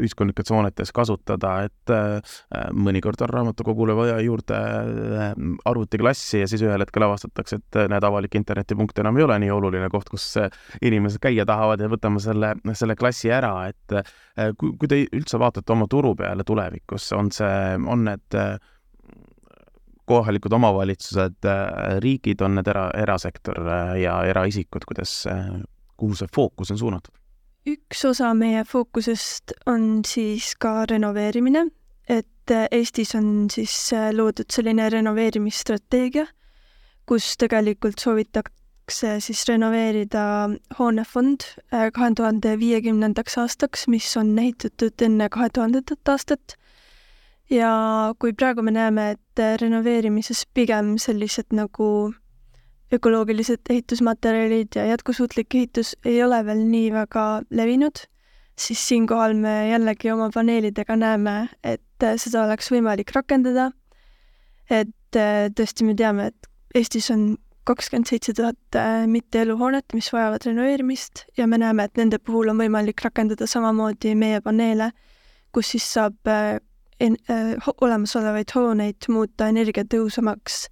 [0.00, 2.36] ühiskondlikes hoonetes kasutada, et äh,
[2.74, 5.34] mõnikord on raamatukogule vaja juurde äh,
[5.64, 9.52] arvutiklassi ja siis ühel hetkel avastatakse, et äh, need avalik internetipunkt enam ei ole nii
[9.54, 10.50] oluline koht, kus äh,
[10.82, 15.40] inimesed käia tahavad ja võtame selle, selle klassi ära, et äh, kui, kui te üldse
[15.40, 18.56] vaatate oma turu peale tulevikus, on see, on need äh,
[20.06, 25.48] kohalikud omavalitsused, äh, riigid, on need era, erasektor äh, ja eraisikud, kuidas, äh,
[25.96, 27.14] kuhu see fookus on suunatud?
[27.66, 31.64] üks osa meie fookusest on siis ka renoveerimine,
[32.08, 33.74] et Eestis on siis
[34.14, 36.28] loodud selline renoveerimisstrateegia,
[37.10, 40.22] kus tegelikult soovitakse siis renoveerida
[40.78, 46.54] hoonefond kahe tuhande viiekümnendaks aastaks, mis on ehitatud enne kahe tuhandendat aastat.
[47.50, 47.70] Ja
[48.18, 52.12] kui praegu me näeme, et renoveerimises pigem sellised nagu
[52.92, 58.04] ökoloogilised ehitusmaterjalid ja jätkusuutlik ehitus ei ole veel nii väga levinud,
[58.58, 63.72] siis siinkohal me jällegi oma paneelidega näeme, et seda oleks võimalik rakendada.
[64.70, 65.16] et
[65.56, 67.36] tõesti, me teame, et Eestis on
[67.66, 73.00] kakskümmend seitse tuhat mitteeluhoonet, mis vajavad renoveerimist ja me näeme, et nende puhul on võimalik
[73.04, 74.90] rakendada samamoodi meie paneele,
[75.54, 76.18] kus siis saab
[77.00, 77.18] en-,
[77.80, 80.66] olemasolevaid hooneid muuta energiatõhusamaks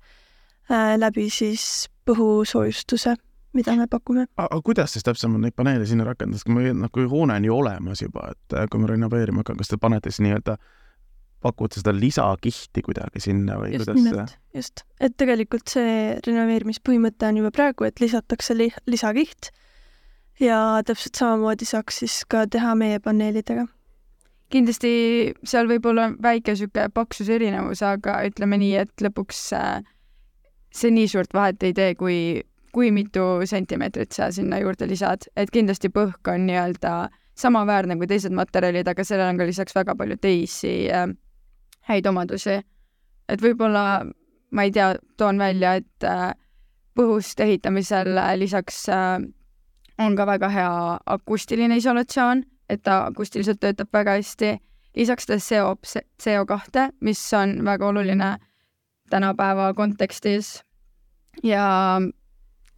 [0.97, 3.17] läbi siis põhusoojustuse,
[3.55, 4.27] mida me pakume.
[4.37, 7.57] aga kuidas siis täpsemalt neid paneele sinna rakendada, kui me, noh, kui hoone on ju
[7.57, 10.57] olemas juba, et kui me renoveerima hakkame, kas te panete siis nii-öelda,
[11.45, 14.85] pakute seda lisakihti kuidagi sinna või just kuidas nimelt, just.
[15.01, 19.53] et tegelikult see renoveerimispõhimõte on juba praegu, et lisatakse li-, lisakiht
[20.41, 23.67] ja täpselt samamoodi saaks siis ka teha meie paneelidega.
[24.55, 24.93] Kindlasti
[25.47, 29.83] seal võib olla väike niisugune paksuse erinevus, aga ütleme nii, et lõpuks äh,
[30.75, 32.19] see nii suurt vahet ei tee, kui,
[32.75, 36.95] kui mitu sentimeetrit sa sinna juurde lisad, et kindlasti põhk on nii-öelda
[37.39, 41.09] samaväärne kui teised materjalid, aga sellel on ka lisaks väga palju teisi äh,
[41.91, 42.61] häid omadusi.
[43.29, 44.05] et võib-olla,
[44.53, 46.31] ma ei tea, toon välja, et äh,
[46.95, 48.85] põhust ehitamisel lisaks
[49.99, 50.75] on ka väga hea
[51.11, 54.59] akustiline isolatsioon, et ta akustiliselt töötab väga hästi.
[54.97, 55.83] lisaks ta seob
[56.23, 58.37] CO kahte, mis on väga oluline
[59.11, 60.63] tänapäeva kontekstis.
[61.43, 62.01] ja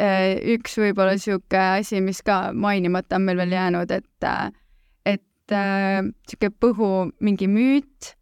[0.01, 4.29] äh, üks võib-olla niisugune asi, mis ka mainimata on meil veel jäänud, et,
[5.05, 8.17] et niisugune põhu mingi müüt,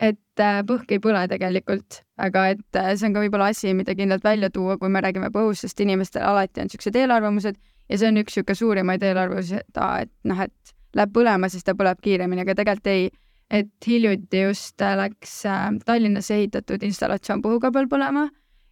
[0.00, 3.94] et äh, põhk ei põle tegelikult, aga et äh, see on ka võib-olla asi, mida
[3.96, 8.08] kindlalt välja tuua, kui me räägime põhust, sest inimestel alati on niisugused eelarvamused ja see
[8.10, 12.56] on üks niisugune suurimaid eelarvamusi, et noh, et läheb põlema, siis ta põleb kiiremini, aga
[12.60, 13.10] tegelikult ei.
[13.54, 15.42] Et hiljuti just läks
[15.84, 18.24] Tallinnas ehitatud installatsioon Põhukabel põlema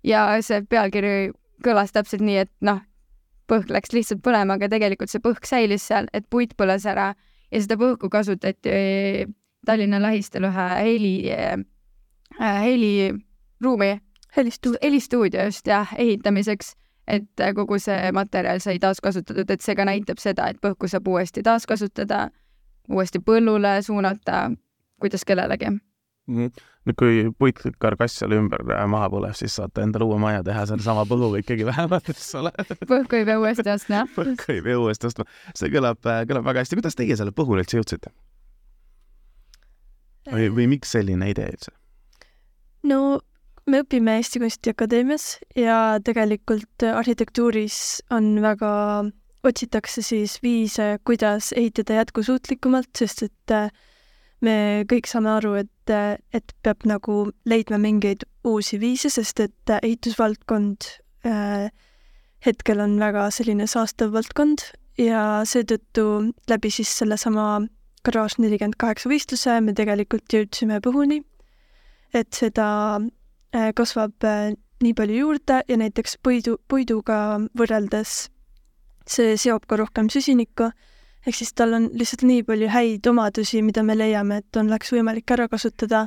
[0.03, 1.31] ja see pealkiri
[1.63, 2.81] kõlas täpselt nii, et noh,
[3.51, 7.13] põhk läks lihtsalt põlema, aga tegelikult see põhk säilis seal, et puit põles ära
[7.53, 9.29] ja seda põhku kasutati
[9.67, 11.61] Tallinna lähistel ühe heli äh,,
[12.41, 13.93] heliruumi,
[14.37, 16.73] helistuudio just jah, ehitamiseks,
[17.09, 21.43] et kogu see materjal sai taaskasutatud, et see ka näitab seda, et põhku saab uuesti
[21.43, 22.29] taaskasutada
[22.91, 24.51] uuesti põllule suunata,
[25.01, 25.81] kuidas kellelegi mm.
[26.29, 26.63] -hmm.
[26.87, 31.43] nüüd, kui puitkarkass seal ümber maha põleb, siis saate endale uue maja teha sellesama põlluga
[31.43, 32.53] ikkagi vähemalt, eks ole.
[32.93, 34.05] põhku ei pea uuesti ostma.
[34.19, 35.27] põhku ei pea uuesti ostma.
[35.55, 36.79] see kõlab, kõlab väga hästi.
[36.81, 38.15] kuidas teie selle põhule üldse jõudsite?
[40.33, 41.75] või, või miks selline idee üldse?
[42.83, 43.21] no
[43.67, 45.27] me õpime Eesti Kunstiakadeemias
[45.59, 48.73] ja tegelikult arhitektuuris on väga
[49.47, 53.55] otsitakse siis viise, kuidas ehitada jätkusuutlikumalt, sest et
[54.43, 54.57] me
[54.91, 55.95] kõik saame aru, et,
[56.35, 60.89] et peab nagu leidma mingeid uusi viise, sest et ehitusvaldkond
[61.27, 61.71] äh,
[62.47, 64.67] hetkel on väga selline saastav valdkond
[64.99, 67.65] ja seetõttu läbi siis sellesama
[68.03, 71.21] Garage nelikümmend kaheksa võistluse me tegelikult jõudsime Põhuni,
[72.15, 73.11] et seda äh,
[73.53, 77.19] kasvab äh, nii palju juurde ja näiteks puidu, puiduga
[77.59, 78.33] võrreldes
[79.09, 80.71] see seob ka rohkem süsinikku,
[81.27, 84.93] ehk siis tal on lihtsalt nii palju häid omadusi, mida me leiame, et on, oleks
[84.95, 86.07] võimalik ära kasutada.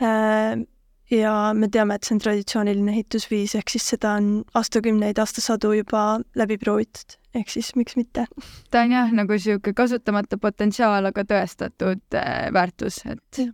[0.00, 0.62] Äh,
[1.10, 6.04] ja me teame, et see on traditsiooniline ehitusviis, ehk siis seda on aastakümneid, aastasadu juba
[6.38, 8.26] läbi proovitud, ehk siis miks mitte.
[8.70, 13.50] ta on jah, nagu niisugune kasutamata potentsiaal, aga tõestatud äh, väärtus, et ja.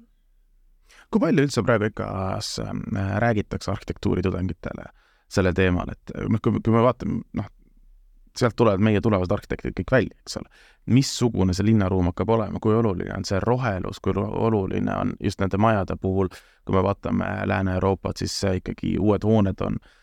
[1.10, 4.88] Kui palju üldse praegu ikka äh, räägitakse arhitektuuritudengitele
[5.32, 7.50] sellel teemal, et noh, kui, kui me vaatame, noh,
[8.36, 10.50] sealt tulevad meie tulevased arhitektid kõik välja, eks ole.
[10.86, 15.58] missugune see linnaruum hakkab olema, kui oluline on see rohelus, kui oluline on just nende
[15.58, 16.28] majade puhul,
[16.64, 19.96] kui me vaatame Lääne-Euroopat, siis ikkagi uued hooned on äh,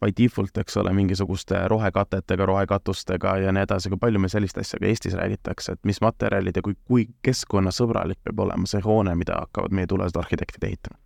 [0.00, 4.80] by default, eks ole, mingisuguste rohekatetega, rohekatustega ja nii edasi, kui palju meil sellist asja
[4.82, 9.40] ka Eestis räägitakse, et mis materjalid ja kui, kui keskkonnasõbralik peab olema see hoone, mida
[9.46, 11.00] hakkavad meie tulevased arhitektid ehitama?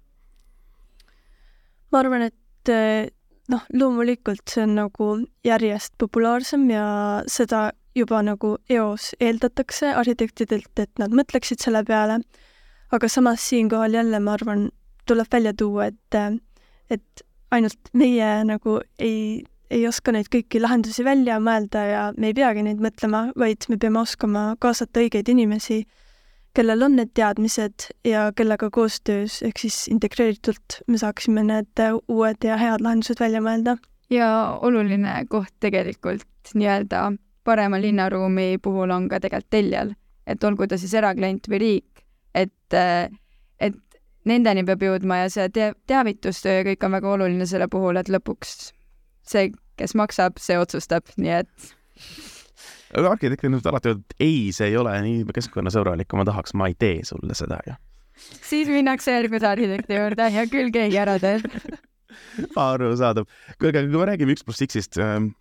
[1.91, 2.71] ma arvan, et
[3.51, 5.09] noh, loomulikult see on nagu
[5.47, 6.85] järjest populaarsem ja
[7.31, 12.21] seda juba nagu eos eeldatakse arhitektidelt, et nad mõtleksid selle peale,
[12.95, 14.69] aga samas siinkohal jälle ma arvan,
[15.07, 16.47] tuleb välja tuua, et,
[16.91, 22.37] et ainult meie nagu ei, ei oska neid kõiki lahendusi välja mõelda ja me ei
[22.37, 25.85] peagi neid mõtlema, vaid me peame oskama kaasata õigeid inimesi
[26.57, 32.59] kellel on need teadmised ja kellega koostöös ehk siis integreeritult me saaksime need uued ja
[32.61, 33.77] head lahendused välja mõelda.
[34.11, 37.13] ja oluline koht tegelikult nii-öelda
[37.45, 39.95] parema linnaruumi puhul on ka tegelikult tellijal,
[40.27, 42.03] et olgu ta siis eraklient või riik,
[42.35, 43.15] et, et
[44.29, 48.11] nendeni peab jõudma ja see te-, teavitustöö ja kõik on väga oluline selle puhul, et
[48.13, 48.73] lõpuks
[49.31, 49.51] see,
[49.81, 51.71] kes maksab, see otsustab, nii et
[52.97, 56.57] aga arhitektid nüüd alati öeldavad, et ei, see ei ole nii keskkonnasõbralik, kui ma tahaks,
[56.59, 57.77] ma ei tee sulle seda ju.
[58.45, 61.47] siis minnakse järgmise arhitekti juurde ja küll keegi ära teeb
[62.61, 63.29] arusaadav.
[63.59, 65.33] kuulge, aga kui me räägime üks pluss X-ist, ähm,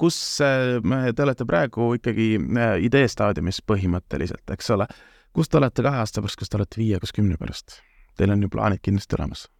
[0.00, 4.88] kus äh, te olete praegu ikkagi äh, idee staadiumis põhimõtteliselt, eks ole,
[5.36, 7.82] kus te olete kahe aasta pärast, kus te olete viie, kus kümne pärast?
[8.16, 9.50] Teil on ju plaanid kindlasti olemas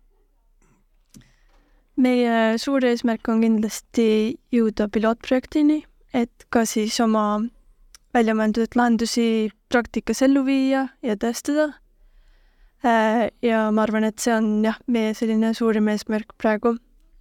[1.97, 4.09] meie suur eesmärk on kindlasti
[4.53, 5.79] jõuda pilootprojektini
[6.17, 7.41] et ka siis oma
[8.17, 11.73] välja mõeldud lahendusi praktikas ellu viia ja tõestada.
[12.87, 16.77] Äh, ja ma arvan, et see on jah, meie selline suurim eesmärk praegu,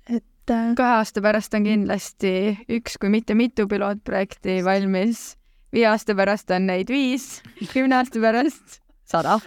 [0.07, 2.31] et äh, kahe aasta pärast on kindlasti
[2.77, 5.33] üks, kui mitte mitu pilootprojekti valmis.
[5.75, 7.41] Viie aasta pärast on neid viis,
[7.73, 9.37] kümne aasta pärast sada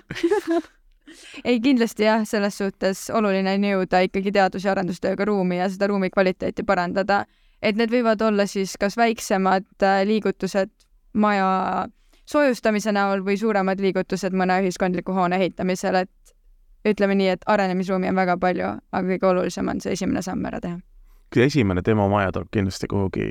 [1.49, 5.89] ei, kindlasti jah, selles suhtes oluline on jõuda ikkagi teadus- ja arendustööga ruumi ja seda
[5.91, 7.25] ruumi kvaliteeti parandada
[7.63, 10.71] et need võivad olla siis kas väiksemad äh, liigutused
[11.19, 11.89] maja
[12.29, 16.35] soojustamise näol või suuremad liigutused mõne ühiskondliku hoone ehitamisel, et
[16.89, 20.61] ütleme nii, et arenemisruumi on väga palju, aga kõige olulisem on see esimene samm ära
[20.61, 20.79] teha.
[21.37, 23.27] esimene demomaja tuleb kindlasti kuhugi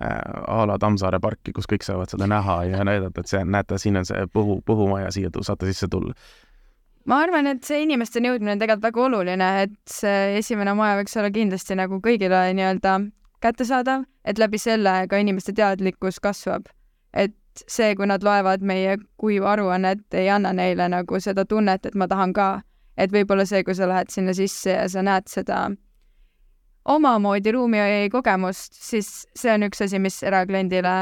[0.00, 4.00] a la Tammsaare parki, kus kõik saavad seda näha ja näidata, et see, näete, siin
[4.00, 6.16] on see põhu, põhumaja, siia saate sisse tulla
[7.04, 11.16] ma arvan, et see inimesteni jõudmine on tegelikult väga oluline, et see esimene maja võiks
[11.20, 12.98] olla kindlasti nagu kõigile nii-öelda
[13.44, 16.66] kättesaadav, et läbi selle ka inimeste teadlikkus kasvab.
[17.12, 17.36] et
[17.70, 22.08] see, kui nad loevad meie kuiva aruannet, ei anna neile nagu seda tunnet, et ma
[22.08, 22.62] tahan ka.
[22.96, 25.70] et võib-olla see, kui sa lähed sinna sisse ja sa näed seda
[26.84, 27.78] omamoodi ruumi
[28.12, 30.94] kogemust, siis see on üks asi, mis erakliendile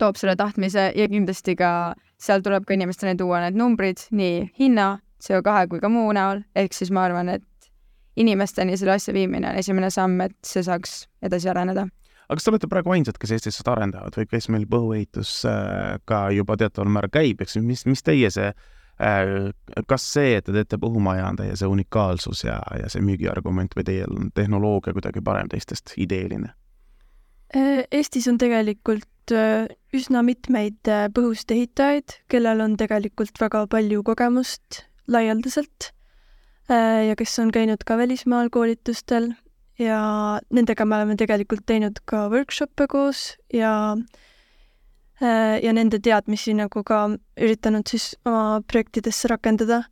[0.00, 1.70] toob selle tahtmise ja kindlasti ka
[2.20, 6.76] seal tuleb ka inimestele tuua need numbrid nii hinna, CO2 kui ka muu näol, ehk
[6.76, 7.70] siis ma arvan, et
[8.16, 11.86] inimesteni selle asja viimine on esimene samm, et see saaks edasi areneda.
[12.26, 15.98] aga kas te olete praegu ainsad, kes Eestis seda arendavad või kes meil põhuehitus äh,
[16.08, 18.50] ka juba teataval määral käib, eks mis, mis teie see
[18.96, 23.84] kas see, et te teete põhumaja, on teie see unikaalsus ja, ja see müügiargument või
[23.84, 26.54] teil on tehnoloogia kuidagi parem teistest, ideeline?
[27.56, 29.04] Äh, Eestis on tegelikult
[29.96, 35.90] üsna mitmeid põhust ehitajaid, kellel on tegelikult väga palju kogemust laialdaselt
[36.70, 39.30] Äh, ja kes on käinud ka välismaal koolitustel
[39.78, 40.00] ja
[40.50, 44.24] nendega me oleme tegelikult teinud ka workshop'e koos ja äh,
[45.20, 47.06] ja nende teadmisi nagu ka
[47.40, 49.84] üritanud siis oma projektidesse rakendada.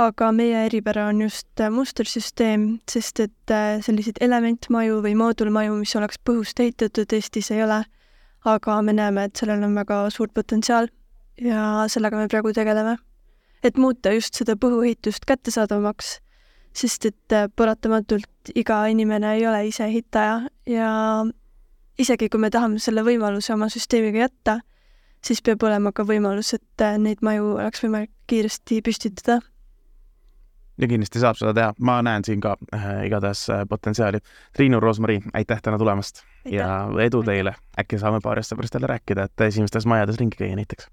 [0.00, 3.52] aga meie eripära on just äh, mustersüsteem, sest et
[3.84, 7.84] selliseid elementmaju või moodulmaju, mis oleks põhust ehitatud, Eestis ei ole.
[8.44, 10.88] aga me näeme, et sellel on väga suur potentsiaal
[11.36, 12.96] ja sellega me praegu tegeleme
[13.64, 16.16] et muuta just seda põhuehitust kättesaadavamaks,
[16.76, 20.90] sest et äh, paratamatult iga inimene ei ole ise ehitaja ja
[22.00, 24.58] isegi kui me tahame selle võimaluse oma süsteemiga jätta,
[25.24, 29.40] siis peab olema ka võimalus, et äh, neid maju oleks võimalik kiiresti püstitada.
[30.80, 34.22] ja kindlasti saab seda teha, ma näen siin ka äh, igatahes äh, potentsiaali.
[34.56, 36.56] Triinu Roosmari, aitäh täna tulemast aitäh.
[36.56, 40.56] ja edu teile, äkki saame paari aasta pärast jälle rääkida, et esimestes majades ringi käia
[40.56, 40.90] näiteks.